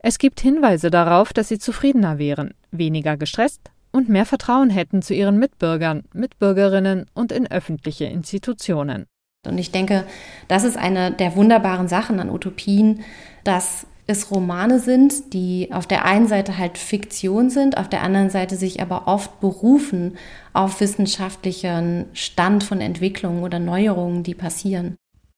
Es 0.00 0.18
gibt 0.18 0.40
Hinweise 0.40 0.90
darauf, 0.90 1.32
dass 1.32 1.48
sie 1.48 1.60
zufriedener 1.60 2.18
wären, 2.18 2.54
weniger 2.72 3.16
gestresst 3.16 3.70
und 3.92 4.08
mehr 4.08 4.26
Vertrauen 4.26 4.70
hätten 4.70 5.00
zu 5.00 5.14
ihren 5.14 5.38
Mitbürgern, 5.38 6.04
Mitbürgerinnen 6.12 7.06
und 7.14 7.30
in 7.30 7.48
öffentliche 7.48 8.06
Institutionen. 8.06 9.06
Und 9.46 9.58
ich 9.58 9.70
denke, 9.70 10.04
das 10.48 10.64
ist 10.64 10.76
eine 10.76 11.12
der 11.12 11.36
wunderbaren 11.36 11.86
Sachen 11.86 12.18
an 12.18 12.30
Utopien, 12.30 13.04
dass 13.44 13.86
es 14.08 14.30
Romane 14.30 14.80
sind, 14.80 15.34
die 15.34 15.68
auf 15.70 15.86
der 15.86 16.06
einen 16.06 16.26
Seite 16.26 16.56
halt 16.56 16.78
Fiktion 16.78 17.50
sind, 17.50 17.76
auf 17.76 17.90
der 17.90 18.02
anderen 18.02 18.30
Seite 18.30 18.56
sich 18.56 18.80
aber 18.80 19.06
oft 19.06 19.38
berufen 19.40 20.16
auf 20.54 20.80
wissenschaftlichen 20.80 22.06
Stand 22.14 22.64
von 22.64 22.80
Entwicklungen 22.80 23.42
oder 23.42 23.58
Neuerungen, 23.58 24.22
die 24.22 24.34
passieren. 24.34 24.96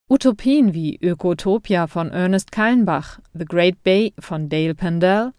Utopien 0.08 0.72
wie 0.72 0.96
Ökotopia 1.02 1.88
von 1.88 2.12
Ernest 2.12 2.52
Kallenbach, 2.52 3.18
The 3.34 3.44
Great 3.44 3.82
Bay 3.82 4.14
von 4.20 4.48
Dale 4.48 4.76
Pendell 4.76 5.32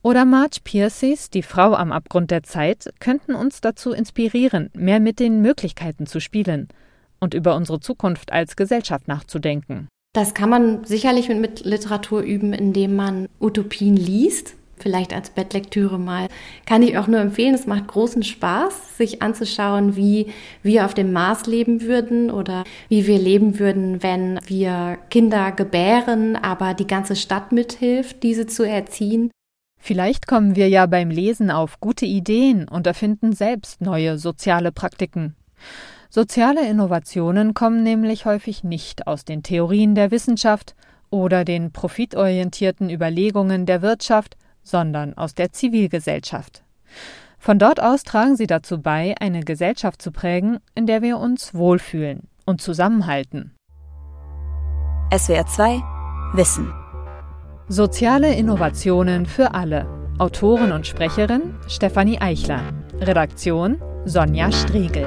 oder 0.00 0.24
Marge 0.24 0.60
Piercys 0.64 1.28
Die 1.28 1.42
Frau 1.42 1.74
am 1.74 1.92
Abgrund 1.92 2.30
der 2.30 2.42
Zeit 2.42 2.88
könnten 3.00 3.34
uns 3.34 3.60
dazu 3.60 3.92
inspirieren, 3.92 4.70
mehr 4.72 5.00
mit 5.00 5.20
den 5.20 5.42
Möglichkeiten 5.42 6.06
zu 6.06 6.20
spielen 6.20 6.68
und 7.20 7.34
über 7.34 7.54
unsere 7.54 7.80
Zukunft 7.80 8.32
als 8.32 8.56
Gesellschaft 8.56 9.08
nachzudenken. 9.08 9.88
Das 10.18 10.34
kann 10.34 10.50
man 10.50 10.84
sicherlich 10.84 11.28
mit, 11.28 11.64
Literatur 11.64 12.22
üben, 12.22 12.52
indem 12.52 12.96
man 12.96 13.28
Utopien 13.38 13.96
liest. 13.96 14.54
Vielleicht 14.76 15.12
als 15.12 15.30
Bettlektüre 15.30 15.96
mal. 15.96 16.26
Kann 16.66 16.82
ich 16.82 16.98
auch 16.98 17.06
nur 17.06 17.20
empfehlen. 17.20 17.54
Es 17.54 17.68
macht 17.68 17.86
großen 17.86 18.24
Spaß, 18.24 18.96
sich 18.96 19.22
anzuschauen, 19.22 19.94
wie 19.94 20.32
wir 20.64 20.86
auf 20.86 20.94
dem 20.94 21.12
Mars 21.12 21.46
leben 21.46 21.82
würden 21.82 22.32
oder 22.32 22.64
wie 22.88 23.06
wir 23.06 23.16
leben 23.16 23.60
würden, 23.60 24.02
wenn 24.02 24.40
wir 24.44 24.98
Kinder 25.08 25.52
gebären, 25.52 26.34
aber 26.34 26.74
die 26.74 26.88
ganze 26.88 27.14
Stadt 27.14 27.52
mithilft, 27.52 28.24
diese 28.24 28.48
zu 28.48 28.64
erziehen. 28.64 29.30
Vielleicht 29.80 30.26
kommen 30.26 30.56
wir 30.56 30.68
ja 30.68 30.86
beim 30.86 31.10
Lesen 31.10 31.52
auf 31.52 31.78
gute 31.78 32.06
Ideen 32.06 32.66
und 32.66 32.88
erfinden 32.88 33.34
selbst 33.34 33.80
neue 33.80 34.18
soziale 34.18 34.72
Praktiken. 34.72 35.36
Soziale 36.10 36.66
Innovationen 36.66 37.52
kommen 37.52 37.82
nämlich 37.82 38.24
häufig 38.24 38.64
nicht 38.64 39.06
aus 39.06 39.26
den 39.26 39.42
Theorien 39.42 39.94
der 39.94 40.10
Wissenschaft 40.10 40.74
oder 41.10 41.44
den 41.44 41.70
profitorientierten 41.70 42.88
Überlegungen 42.88 43.66
der 43.66 43.82
Wirtschaft, 43.82 44.36
sondern 44.62 45.14
aus 45.14 45.34
der 45.34 45.52
Zivilgesellschaft. 45.52 46.62
Von 47.38 47.58
dort 47.58 47.80
aus 47.80 48.02
tragen 48.04 48.36
sie 48.36 48.46
dazu 48.46 48.80
bei, 48.80 49.14
eine 49.20 49.40
Gesellschaft 49.40 50.00
zu 50.00 50.10
prägen, 50.10 50.58
in 50.74 50.86
der 50.86 51.02
wir 51.02 51.18
uns 51.18 51.54
wohlfühlen 51.54 52.22
und 52.46 52.62
zusammenhalten. 52.62 53.54
SWR 55.14 55.46
2 55.46 55.82
Wissen 56.32 56.72
Soziale 57.68 58.34
Innovationen 58.34 59.26
für 59.26 59.54
alle. 59.54 59.86
Autorin 60.18 60.72
und 60.72 60.86
Sprecherin 60.86 61.54
Stefanie 61.68 62.18
Eichler. 62.18 62.62
Redaktion 63.00 63.80
Sonja 64.04 64.50
Striegel. 64.50 65.06